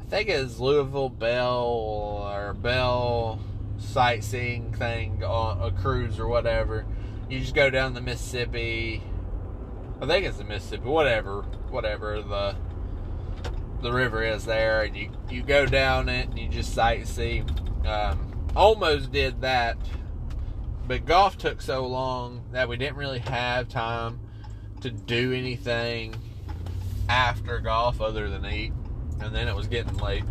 I 0.00 0.04
think 0.08 0.28
it's 0.28 0.58
Louisville 0.58 1.10
Bell 1.10 1.64
or 1.64 2.54
Bell 2.54 3.38
sightseeing 3.78 4.72
thing 4.72 5.22
on 5.22 5.62
a 5.62 5.70
cruise 5.70 6.18
or 6.18 6.26
whatever. 6.26 6.86
You 7.28 7.40
just 7.40 7.54
go 7.54 7.70
down 7.70 7.94
the 7.94 8.00
Mississippi 8.00 9.02
I 10.00 10.06
think 10.06 10.26
it's 10.26 10.36
the 10.36 10.44
Mississippi, 10.44 10.84
whatever, 10.84 11.42
whatever 11.70 12.20
the 12.22 12.54
the 13.82 13.92
river 13.92 14.22
is 14.24 14.44
there, 14.44 14.82
and 14.82 14.96
you 14.96 15.10
you 15.30 15.42
go 15.42 15.64
down 15.64 16.08
it 16.08 16.28
and 16.28 16.38
you 16.38 16.48
just 16.48 16.76
sightsee. 16.76 17.44
Um, 17.86 18.48
almost 18.54 19.10
did 19.10 19.40
that, 19.40 19.78
but 20.86 21.06
golf 21.06 21.38
took 21.38 21.62
so 21.62 21.86
long 21.86 22.42
that 22.52 22.68
we 22.68 22.76
didn't 22.76 22.96
really 22.96 23.20
have 23.20 23.68
time 23.68 24.20
to 24.82 24.90
do 24.90 25.32
anything 25.32 26.14
after 27.08 27.58
golf 27.60 28.00
other 28.00 28.28
than 28.28 28.44
eat, 28.44 28.72
and 29.20 29.34
then 29.34 29.48
it 29.48 29.56
was 29.56 29.66
getting 29.66 29.96
late. 29.96 30.24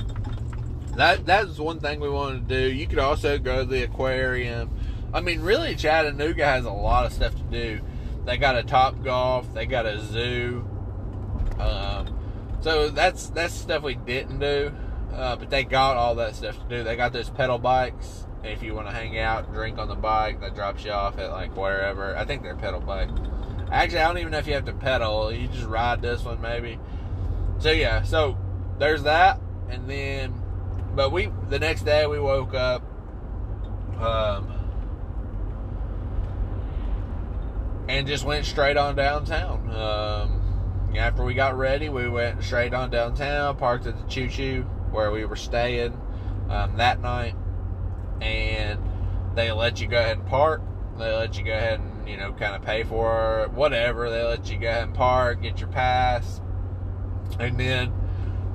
That 0.95 1.25
that's 1.25 1.57
one 1.57 1.79
thing 1.79 1.99
we 1.99 2.09
wanted 2.09 2.47
to 2.47 2.55
do. 2.67 2.71
You 2.71 2.85
could 2.85 2.99
also 2.99 3.39
go 3.39 3.59
to 3.63 3.65
the 3.65 3.83
aquarium. 3.83 4.69
I 5.15 5.21
mean, 5.21 5.41
really, 5.41 5.75
Chattanooga 5.75 6.45
has 6.45 6.65
a 6.65 6.71
lot 6.71 7.05
of 7.05 7.13
stuff 7.13 7.35
to 7.35 7.43
do 7.43 7.81
they 8.25 8.37
got 8.37 8.57
a 8.57 8.63
Top 8.63 9.03
Golf. 9.03 9.53
They 9.53 9.65
got 9.65 9.85
a 9.85 9.99
zoo. 9.99 10.67
Um, 11.59 12.17
so 12.61 12.89
that's 12.89 13.27
that's 13.27 13.53
stuff 13.53 13.83
we 13.83 13.95
didn't 13.95 14.39
do, 14.39 14.73
uh, 15.13 15.35
but 15.35 15.49
they 15.49 15.63
got 15.63 15.95
all 15.95 16.15
that 16.15 16.35
stuff 16.35 16.57
to 16.59 16.77
do. 16.77 16.83
They 16.83 16.95
got 16.95 17.13
those 17.13 17.29
pedal 17.29 17.59
bikes. 17.59 18.25
If 18.43 18.61
you 18.61 18.75
want 18.75 18.87
to 18.87 18.93
hang 18.93 19.17
out, 19.17 19.53
drink 19.53 19.77
on 19.77 19.87
the 19.87 19.95
bike, 19.95 20.41
that 20.41 20.55
drops 20.55 20.83
you 20.83 20.91
off 20.91 21.17
at 21.17 21.31
like 21.31 21.55
wherever. 21.55 22.15
I 22.17 22.25
think 22.25 22.41
they're 22.43 22.55
pedal 22.55 22.79
bike. 22.79 23.09
Actually, 23.71 23.99
I 23.99 24.07
don't 24.07 24.17
even 24.17 24.31
know 24.31 24.37
if 24.39 24.47
you 24.47 24.53
have 24.53 24.65
to 24.65 24.73
pedal. 24.73 25.31
You 25.31 25.47
just 25.47 25.65
ride 25.65 26.01
this 26.01 26.23
one 26.23 26.41
maybe. 26.41 26.79
So 27.59 27.71
yeah, 27.71 28.03
so 28.03 28.37
there's 28.79 29.03
that, 29.03 29.39
and 29.69 29.89
then, 29.89 30.33
but 30.95 31.11
we 31.11 31.31
the 31.49 31.59
next 31.59 31.83
day 31.83 32.05
we 32.07 32.19
woke 32.19 32.53
up. 32.53 32.83
Um, 33.99 34.54
and 37.87 38.07
just 38.07 38.25
went 38.25 38.45
straight 38.45 38.77
on 38.77 38.95
downtown. 38.95 39.69
Um, 39.71 40.95
after 40.97 41.23
we 41.23 41.33
got 41.33 41.57
ready, 41.57 41.89
we 41.89 42.07
went 42.07 42.43
straight 42.43 42.73
on 42.73 42.89
downtown, 42.89 43.57
parked 43.57 43.85
at 43.85 43.97
the 43.97 44.07
Choo 44.07 44.29
Choo 44.29 44.61
where 44.91 45.11
we 45.11 45.25
were 45.25 45.35
staying 45.35 45.93
um, 46.49 46.77
that 46.77 47.01
night, 47.01 47.35
and 48.21 48.79
they 49.35 49.51
let 49.51 49.81
you 49.81 49.87
go 49.87 49.97
ahead 49.97 50.17
and 50.17 50.27
park. 50.27 50.61
They 50.97 51.11
let 51.13 51.37
you 51.37 51.43
go 51.43 51.51
ahead 51.51 51.81
and 51.81 52.07
you 52.07 52.17
know 52.17 52.31
kind 52.33 52.55
of 52.55 52.63
pay 52.63 52.83
for 52.83 53.41
it, 53.41 53.51
whatever. 53.51 54.09
They 54.09 54.23
let 54.23 54.49
you 54.49 54.57
go 54.57 54.69
ahead 54.69 54.83
and 54.83 54.93
park, 54.95 55.41
get 55.41 55.59
your 55.59 55.69
pass, 55.69 56.41
and 57.39 57.59
then 57.59 57.91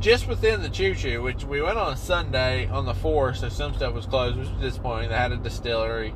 just 0.00 0.26
within 0.26 0.62
the 0.62 0.70
Choo 0.70 0.94
Choo, 0.94 1.22
which 1.22 1.44
we 1.44 1.60
went 1.60 1.76
on 1.76 1.92
a 1.92 1.96
Sunday 1.96 2.66
on 2.68 2.86
the 2.86 2.94
fourth, 2.94 3.36
so 3.38 3.50
some 3.50 3.74
stuff 3.74 3.92
was 3.92 4.06
closed, 4.06 4.38
which 4.38 4.48
was 4.48 4.60
disappointing. 4.60 5.10
They 5.10 5.16
had 5.16 5.32
a 5.32 5.36
distillery. 5.36 6.14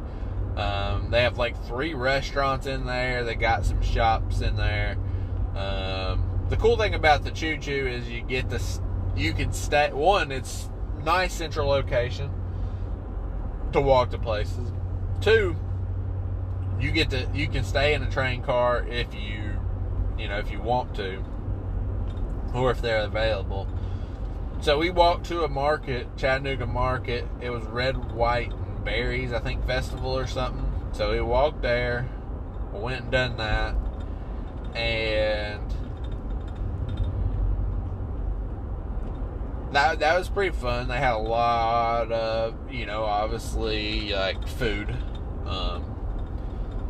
Um, 0.57 1.11
they 1.11 1.23
have 1.23 1.37
like 1.37 1.63
three 1.67 1.95
restaurants 1.95 2.67
in 2.67 2.87
there. 2.87 3.25
They 3.25 3.35
got 3.35 3.65
some 3.65 3.83
shops 3.83 4.41
in 4.41 4.57
there. 4.57 4.97
Um, 5.57 6.47
the 6.49 6.57
cool 6.57 6.77
thing 6.77 6.95
about 6.95 7.25
the 7.25 7.31
Choo 7.31 7.59
Choo 7.59 7.87
is 7.87 8.09
you 8.09 8.23
get 8.23 8.49
this. 8.51 8.81
You 9.17 9.33
can 9.33 9.53
stay. 9.53 9.93
One, 9.93 10.31
it's 10.31 10.69
nice 11.03 11.33
central 11.33 11.69
location 11.69 12.31
to 13.73 13.81
walk 13.81 14.11
to 14.11 14.19
places. 14.19 14.73
Two, 15.21 15.57
you 16.81 16.91
get 16.93 17.11
to 17.11 17.29
you 17.35 17.49
can 17.49 17.65
stay 17.65 17.95
in 17.95 18.03
a 18.03 18.11
train 18.11 18.43
car 18.43 18.85
if 18.89 19.13
you 19.15 19.59
you 20.19 20.29
know 20.29 20.39
if 20.39 20.51
you 20.51 20.61
want 20.61 20.95
to, 20.97 21.25
or 22.55 22.71
if 22.71 22.81
they're 22.81 23.03
available. 23.03 23.69
So 24.61 24.79
we 24.79 24.91
walked 24.91 25.27
to 25.27 25.45
a 25.45 25.49
market, 25.49 26.17
Chattanooga 26.17 26.67
Market. 26.67 27.27
It 27.41 27.51
was 27.51 27.65
red, 27.65 28.13
white, 28.13 28.53
berries, 28.85 29.33
I 29.33 29.41
think 29.41 29.67
festival 29.67 30.17
or 30.17 30.27
something. 30.27 30.71
So 30.93 31.13
we 31.13 31.21
walked 31.21 31.63
there, 31.63 32.09
went 32.73 33.03
and 33.03 33.11
done 33.11 33.37
that, 33.39 33.75
and 34.77 35.75
that 39.73 39.99
that 39.99 40.19
was 40.19 40.29
pretty 40.29 40.57
fun. 40.57 40.89
They 40.89 40.99
had 40.99 41.15
a 41.15 41.19
lot 41.19 42.13
of, 42.13 42.55
you 42.71 42.87
know, 42.87 43.05
obviously 43.05 44.13
like 44.13 44.47
food. 44.47 44.95
Um, 45.47 45.85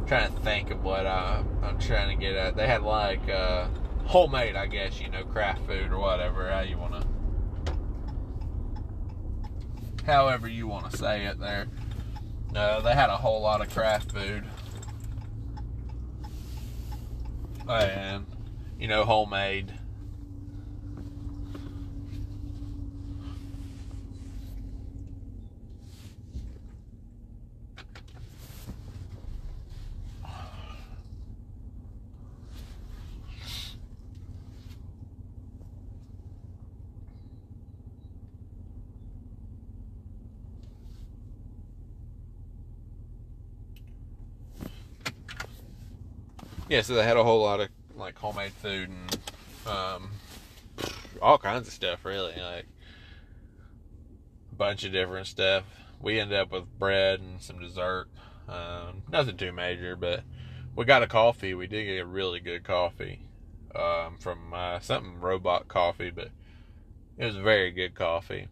trying 0.07 0.33
to 0.33 0.40
think 0.40 0.70
of 0.70 0.85
what 0.85 1.07
I, 1.07 1.42
I'm 1.62 1.78
trying 1.78 2.16
to 2.16 2.22
get 2.22 2.37
at. 2.37 2.57
They 2.57 2.66
had 2.66 2.83
like 2.83 3.28
uh, 3.28 3.68
homemade, 4.04 4.54
I 4.54 4.66
guess, 4.66 5.00
you 5.00 5.09
know, 5.09 5.24
craft 5.24 5.66
food 5.66 5.92
or 5.92 5.98
whatever, 5.98 6.50
how 6.50 6.61
you 6.61 6.76
want 6.76 7.00
to, 7.00 7.72
however 10.04 10.46
you 10.46 10.66
want 10.66 10.90
to 10.90 10.96
say 10.96 11.24
it 11.24 11.40
there. 11.40 11.66
No, 12.54 12.80
they 12.80 12.94
had 12.94 13.10
a 13.10 13.16
whole 13.16 13.42
lot 13.42 13.60
of 13.60 13.68
craft 13.70 14.12
food. 14.12 14.44
And, 17.68 18.26
you 18.78 18.86
know, 18.86 19.04
homemade. 19.04 19.72
Yeah, 46.74 46.82
so 46.82 46.94
they 46.94 47.04
had 47.04 47.16
a 47.16 47.22
whole 47.22 47.40
lot 47.40 47.60
of 47.60 47.68
like 47.94 48.18
homemade 48.18 48.50
food 48.54 48.88
and 48.88 49.18
um, 49.64 50.10
all 51.22 51.38
kinds 51.38 51.68
of 51.68 51.72
stuff, 51.72 52.04
really, 52.04 52.34
like 52.34 52.66
a 54.50 54.54
bunch 54.56 54.82
of 54.82 54.90
different 54.90 55.28
stuff. 55.28 55.62
We 56.00 56.18
ended 56.18 56.37
up 56.37 56.50
with 56.50 56.64
bread 56.76 57.20
and 57.20 57.40
some 57.40 57.60
dessert. 57.60 58.08
Um, 58.48 59.04
nothing 59.08 59.37
too 59.37 59.52
major, 59.52 59.94
but 59.94 60.24
we 60.74 60.84
got 60.84 61.04
a 61.04 61.06
coffee. 61.06 61.54
We 61.54 61.68
did 61.68 61.84
get 61.84 62.02
a 62.02 62.06
really 62.06 62.40
good 62.40 62.64
coffee 62.64 63.20
um, 63.76 64.16
from 64.18 64.52
uh, 64.52 64.80
something 64.80 65.20
robot 65.20 65.68
coffee, 65.68 66.10
but 66.10 66.30
it 67.16 67.24
was 67.24 67.37
very 67.37 67.70
good 67.70 67.94
coffee. 67.94 68.48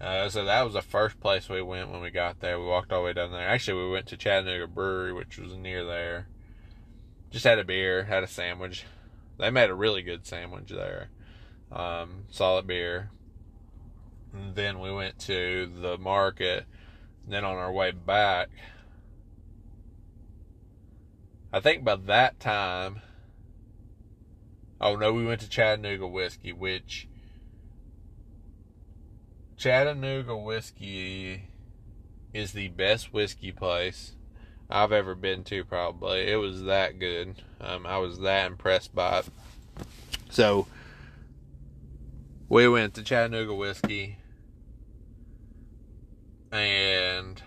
Uh, 0.00 0.30
so 0.30 0.46
that 0.46 0.62
was 0.62 0.72
the 0.72 0.80
first 0.80 1.20
place 1.20 1.50
we 1.50 1.60
went 1.60 1.90
when 1.90 2.00
we 2.00 2.10
got 2.10 2.40
there. 2.40 2.58
We 2.58 2.64
walked 2.64 2.90
all 2.90 3.00
the 3.00 3.04
way 3.04 3.12
down 3.12 3.32
there. 3.32 3.46
Actually, 3.46 3.84
we 3.84 3.90
went 3.90 4.06
to 4.06 4.16
Chattanooga 4.16 4.66
Brewery, 4.66 5.12
which 5.12 5.36
was 5.36 5.52
near 5.52 5.84
there 5.84 6.28
just 7.34 7.44
had 7.44 7.58
a 7.58 7.64
beer, 7.64 8.04
had 8.04 8.22
a 8.22 8.28
sandwich. 8.28 8.84
They 9.40 9.50
made 9.50 9.68
a 9.68 9.74
really 9.74 10.02
good 10.02 10.24
sandwich 10.24 10.68
there. 10.68 11.08
Um, 11.72 12.26
solid 12.30 12.68
beer. 12.68 13.10
And 14.32 14.54
then 14.54 14.78
we 14.78 14.92
went 14.92 15.18
to 15.20 15.68
the 15.82 15.98
market. 15.98 16.64
then 17.26 17.44
on 17.44 17.56
our 17.56 17.72
way 17.72 17.90
back, 17.90 18.50
I 21.52 21.58
think 21.58 21.82
by 21.82 21.96
that 21.96 22.38
time, 22.38 23.02
oh 24.80 24.94
no, 24.94 25.12
we 25.12 25.26
went 25.26 25.40
to 25.40 25.48
Chattanooga 25.48 26.06
Whiskey, 26.06 26.52
which 26.52 27.08
Chattanooga 29.56 30.36
Whiskey 30.36 31.48
is 32.32 32.52
the 32.52 32.68
best 32.68 33.12
whiskey 33.12 33.50
place 33.50 34.12
I've 34.70 34.92
ever 34.92 35.14
been 35.14 35.44
to. 35.44 35.64
Probably 35.64 36.30
it 36.30 36.36
was 36.36 36.64
that 36.64 36.98
good. 36.98 37.36
Um, 37.60 37.86
I 37.86 37.98
was 37.98 38.18
that 38.20 38.46
impressed 38.46 38.94
by 38.94 39.20
it. 39.20 39.26
So 40.30 40.66
we 42.48 42.68
went 42.68 42.94
to 42.94 43.02
Chattanooga 43.02 43.54
Whiskey, 43.54 44.18
and 46.50 47.42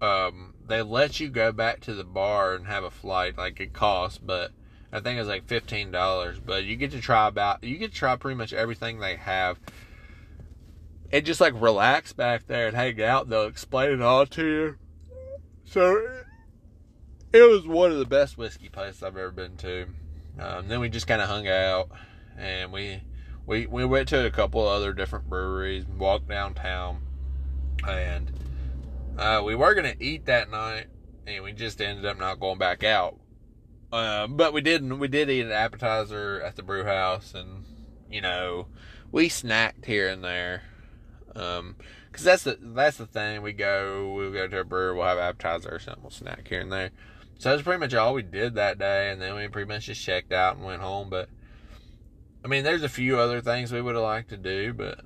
um, 0.00 0.54
they 0.66 0.82
let 0.82 1.20
you 1.20 1.28
go 1.28 1.52
back 1.52 1.80
to 1.80 1.94
the 1.94 2.04
bar 2.04 2.54
and 2.54 2.66
have 2.66 2.84
a 2.84 2.90
flight. 2.90 3.36
Like 3.36 3.60
it 3.60 3.72
costs, 3.72 4.18
but 4.18 4.52
I 4.92 5.00
think 5.00 5.18
it's 5.18 5.28
like 5.28 5.46
fifteen 5.46 5.90
dollars. 5.90 6.38
But 6.38 6.64
you 6.64 6.76
get 6.76 6.92
to 6.92 7.00
try 7.00 7.28
about 7.28 7.64
you 7.64 7.76
get 7.76 7.92
to 7.92 7.96
try 7.96 8.16
pretty 8.16 8.36
much 8.36 8.52
everything 8.52 8.98
they 8.98 9.16
have 9.16 9.58
and 11.12 11.24
just 11.24 11.40
like 11.40 11.54
relax 11.60 12.12
back 12.12 12.46
there 12.46 12.68
and 12.68 12.76
hang 12.76 13.02
out. 13.02 13.28
They'll 13.28 13.46
explain 13.46 13.92
it 13.92 14.02
all 14.02 14.26
to 14.26 14.46
you. 14.46 14.76
So 15.64 16.24
it 17.32 17.48
was 17.48 17.66
one 17.66 17.92
of 17.92 17.98
the 17.98 18.06
best 18.06 18.38
whiskey 18.38 18.68
places 18.68 19.02
I've 19.02 19.16
ever 19.16 19.30
been 19.30 19.56
to. 19.58 19.86
Um, 20.38 20.68
then 20.68 20.80
we 20.80 20.88
just 20.88 21.06
kind 21.06 21.22
of 21.22 21.28
hung 21.28 21.48
out 21.48 21.90
and 22.38 22.72
we 22.72 23.02
we 23.46 23.66
we 23.66 23.84
went 23.84 24.08
to 24.08 24.26
a 24.26 24.30
couple 24.30 24.66
other 24.66 24.92
different 24.92 25.28
breweries, 25.28 25.86
walked 25.86 26.28
downtown, 26.28 27.00
and 27.86 28.32
uh, 29.18 29.42
we 29.44 29.54
were 29.54 29.74
gonna 29.74 29.94
eat 30.00 30.26
that 30.26 30.50
night, 30.50 30.86
and 31.26 31.44
we 31.44 31.52
just 31.52 31.80
ended 31.80 32.04
up 32.04 32.18
not 32.18 32.40
going 32.40 32.58
back 32.58 32.82
out. 32.82 33.18
Uh, 33.92 34.26
but 34.26 34.52
we 34.52 34.60
didn't. 34.60 34.98
We 34.98 35.08
did 35.08 35.30
eat 35.30 35.46
an 35.46 35.52
appetizer 35.52 36.42
at 36.42 36.56
the 36.56 36.62
brew 36.62 36.84
house, 36.84 37.34
and 37.34 37.64
you 38.10 38.20
know, 38.20 38.66
we 39.12 39.28
snacked 39.28 39.84
here 39.84 40.08
and 40.08 40.24
there. 40.24 40.62
Um, 41.36 41.76
cause 42.12 42.24
that's 42.24 42.44
the 42.44 42.58
that's 42.60 42.96
the 42.96 43.06
thing. 43.06 43.42
We 43.42 43.52
go, 43.52 44.12
we'll 44.14 44.32
go 44.32 44.48
to 44.48 44.60
a 44.60 44.64
brewery, 44.64 44.96
we'll 44.96 45.06
have 45.06 45.18
appetizer 45.18 45.74
or 45.74 45.78
something, 45.78 46.02
we'll 46.02 46.10
snack 46.10 46.48
here 46.48 46.60
and 46.60 46.72
there. 46.72 46.90
So 47.38 47.50
that's 47.50 47.62
pretty 47.62 47.80
much 47.80 47.92
all 47.94 48.14
we 48.14 48.22
did 48.22 48.54
that 48.54 48.78
day, 48.78 49.10
and 49.10 49.20
then 49.20 49.34
we 49.34 49.46
pretty 49.48 49.68
much 49.68 49.86
just 49.86 50.02
checked 50.02 50.32
out 50.32 50.56
and 50.56 50.64
went 50.64 50.80
home. 50.80 51.10
But 51.10 51.28
I 52.42 52.48
mean, 52.48 52.64
there's 52.64 52.82
a 52.82 52.88
few 52.88 53.18
other 53.18 53.40
things 53.40 53.72
we 53.72 53.82
would 53.82 53.94
have 53.94 54.04
liked 54.04 54.30
to 54.30 54.36
do, 54.36 54.72
but 54.72 55.00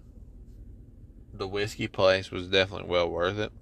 the 1.35 1.49
whiskey 1.49 1.89
place 1.89 2.31
was 2.31 2.47
definitely 2.47 2.89
well 2.89 3.09
worth 3.09 3.39
it. 3.39 3.53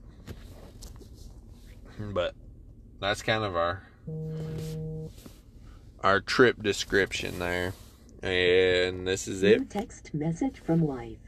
But 1.99 2.35
that's 3.01 3.23
kind 3.23 3.45
of 3.45 3.57
our 3.57 3.83
our 6.03 6.21
trip 6.21 6.63
description 6.63 7.39
there. 7.39 7.73
And 8.23 9.07
this 9.07 9.29
is 9.29 9.43
it. 9.43 9.71
text 9.71 10.13
message 10.13 10.59
from 10.59 10.81
wife. 10.81 11.19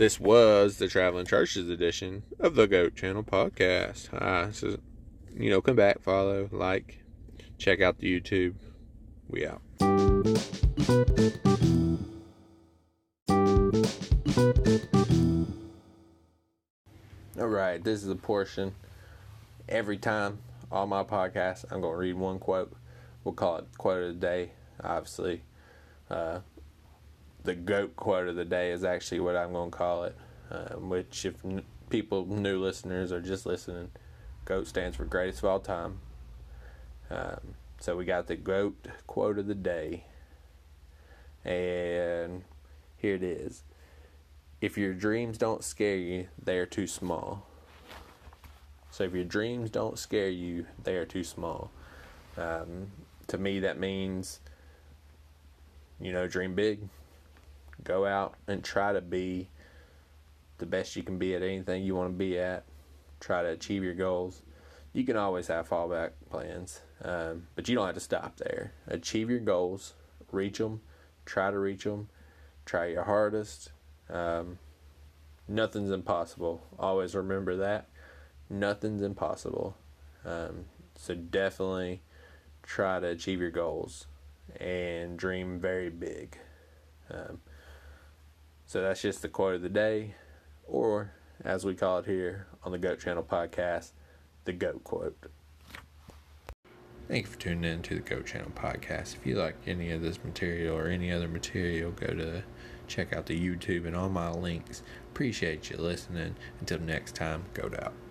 This 0.00 0.18
was 0.18 0.78
the 0.78 0.88
Traveling 0.88 1.26
Churches 1.26 1.68
edition 1.68 2.22
of 2.38 2.54
the 2.54 2.66
Goat 2.66 2.96
Channel 2.96 3.22
podcast. 3.22 4.08
Hi, 4.18 4.48
so, 4.50 4.78
you 5.36 5.50
know, 5.50 5.60
come 5.60 5.76
back, 5.76 6.00
follow, 6.00 6.48
like, 6.50 7.04
check 7.58 7.82
out 7.82 7.98
the 7.98 8.18
YouTube. 8.18 8.54
We 9.28 9.46
out. 9.46 9.60
All 17.38 17.46
right, 17.46 17.84
this 17.84 18.02
is 18.02 18.08
a 18.08 18.16
portion. 18.16 18.74
Every 19.68 19.98
time 19.98 20.38
on 20.72 20.88
my 20.88 21.04
podcast, 21.04 21.66
I'm 21.70 21.82
going 21.82 21.92
to 21.92 21.98
read 21.98 22.14
one 22.14 22.38
quote. 22.38 22.72
We'll 23.22 23.34
call 23.34 23.58
it 23.58 23.66
quote 23.76 24.02
of 24.02 24.14
the 24.14 24.26
day, 24.26 24.52
obviously. 24.82 25.42
Uh, 26.08 26.40
the 27.44 27.54
goat 27.54 27.96
quote 27.96 28.28
of 28.28 28.36
the 28.36 28.44
day 28.44 28.70
is 28.70 28.84
actually 28.84 29.20
what 29.20 29.36
I'm 29.36 29.52
going 29.52 29.70
to 29.70 29.76
call 29.76 30.04
it. 30.04 30.16
Um, 30.50 30.90
which, 30.90 31.24
if 31.24 31.44
n- 31.44 31.62
people, 31.90 32.26
new 32.26 32.58
listeners, 32.60 33.12
are 33.12 33.20
just 33.20 33.46
listening, 33.46 33.90
GOAT 34.44 34.66
stands 34.66 34.96
for 34.96 35.04
greatest 35.04 35.38
of 35.38 35.44
all 35.44 35.60
time. 35.60 36.00
Um, 37.08 37.54
so 37.78 37.96
we 37.96 38.04
got 38.04 38.26
the 38.26 38.36
GOAT 38.36 38.86
quote 39.06 39.38
of 39.38 39.46
the 39.46 39.54
day. 39.54 40.04
And 41.44 42.42
here 42.98 43.14
it 43.14 43.22
is 43.22 43.62
If 44.60 44.76
your 44.76 44.92
dreams 44.92 45.38
don't 45.38 45.64
scare 45.64 45.96
you, 45.96 46.28
they 46.42 46.58
are 46.58 46.66
too 46.66 46.86
small. 46.86 47.46
So 48.90 49.04
if 49.04 49.14
your 49.14 49.24
dreams 49.24 49.70
don't 49.70 49.98
scare 49.98 50.28
you, 50.28 50.66
they 50.82 50.96
are 50.96 51.06
too 51.06 51.24
small. 51.24 51.70
Um, 52.36 52.88
to 53.28 53.38
me, 53.38 53.60
that 53.60 53.78
means, 53.78 54.40
you 56.00 56.12
know, 56.12 56.26
dream 56.26 56.54
big 56.54 56.80
Go 57.84 58.06
out 58.06 58.34
and 58.46 58.62
try 58.62 58.92
to 58.92 59.00
be 59.00 59.48
the 60.58 60.66
best 60.66 60.96
you 60.96 61.02
can 61.02 61.18
be 61.18 61.34
at 61.34 61.42
anything 61.42 61.82
you 61.82 61.94
want 61.94 62.12
to 62.12 62.16
be 62.16 62.38
at. 62.38 62.64
Try 63.18 63.42
to 63.42 63.48
achieve 63.48 63.82
your 63.82 63.94
goals. 63.94 64.42
You 64.92 65.04
can 65.04 65.16
always 65.16 65.46
have 65.46 65.68
fallback 65.68 66.10
plans, 66.30 66.80
um, 67.02 67.46
but 67.54 67.68
you 67.68 67.74
don't 67.74 67.86
have 67.86 67.94
to 67.94 68.00
stop 68.00 68.36
there. 68.38 68.72
Achieve 68.88 69.30
your 69.30 69.38
goals, 69.38 69.94
reach 70.32 70.58
them, 70.58 70.80
try 71.24 71.50
to 71.50 71.58
reach 71.58 71.84
them, 71.84 72.08
try 72.66 72.86
your 72.86 73.04
hardest. 73.04 73.70
Um, 74.08 74.58
nothing's 75.46 75.90
impossible. 75.90 76.66
Always 76.78 77.14
remember 77.14 77.56
that. 77.56 77.88
Nothing's 78.48 79.02
impossible. 79.02 79.76
Um, 80.24 80.64
so 80.96 81.14
definitely 81.14 82.02
try 82.62 83.00
to 83.00 83.06
achieve 83.06 83.40
your 83.40 83.50
goals 83.50 84.06
and 84.58 85.16
dream 85.16 85.60
very 85.60 85.88
big. 85.88 86.36
Um, 87.10 87.40
so 88.70 88.80
that's 88.80 89.02
just 89.02 89.20
the 89.20 89.28
quote 89.28 89.56
of 89.56 89.62
the 89.62 89.68
day, 89.68 90.14
or 90.64 91.10
as 91.42 91.64
we 91.64 91.74
call 91.74 91.98
it 91.98 92.06
here 92.06 92.46
on 92.62 92.70
the 92.70 92.78
Goat 92.78 93.00
Channel 93.00 93.24
podcast, 93.24 93.90
the 94.44 94.52
GOAT 94.52 94.84
quote. 94.84 95.16
Thank 97.08 97.26
you 97.26 97.32
for 97.32 97.38
tuning 97.40 97.64
in 97.64 97.82
to 97.82 97.96
the 97.96 98.00
Goat 98.00 98.26
Channel 98.26 98.52
podcast. 98.54 99.16
If 99.16 99.26
you 99.26 99.34
like 99.34 99.56
any 99.66 99.90
of 99.90 100.02
this 100.02 100.22
material 100.22 100.76
or 100.76 100.86
any 100.86 101.10
other 101.10 101.26
material, 101.26 101.90
go 101.90 102.14
to 102.14 102.44
check 102.86 103.12
out 103.12 103.26
the 103.26 103.36
YouTube 103.36 103.88
and 103.88 103.96
all 103.96 104.08
my 104.08 104.30
links. 104.30 104.84
Appreciate 105.10 105.68
you 105.68 105.76
listening. 105.76 106.36
Until 106.60 106.78
next 106.78 107.16
time, 107.16 107.46
goat 107.54 107.74
out. 107.76 108.09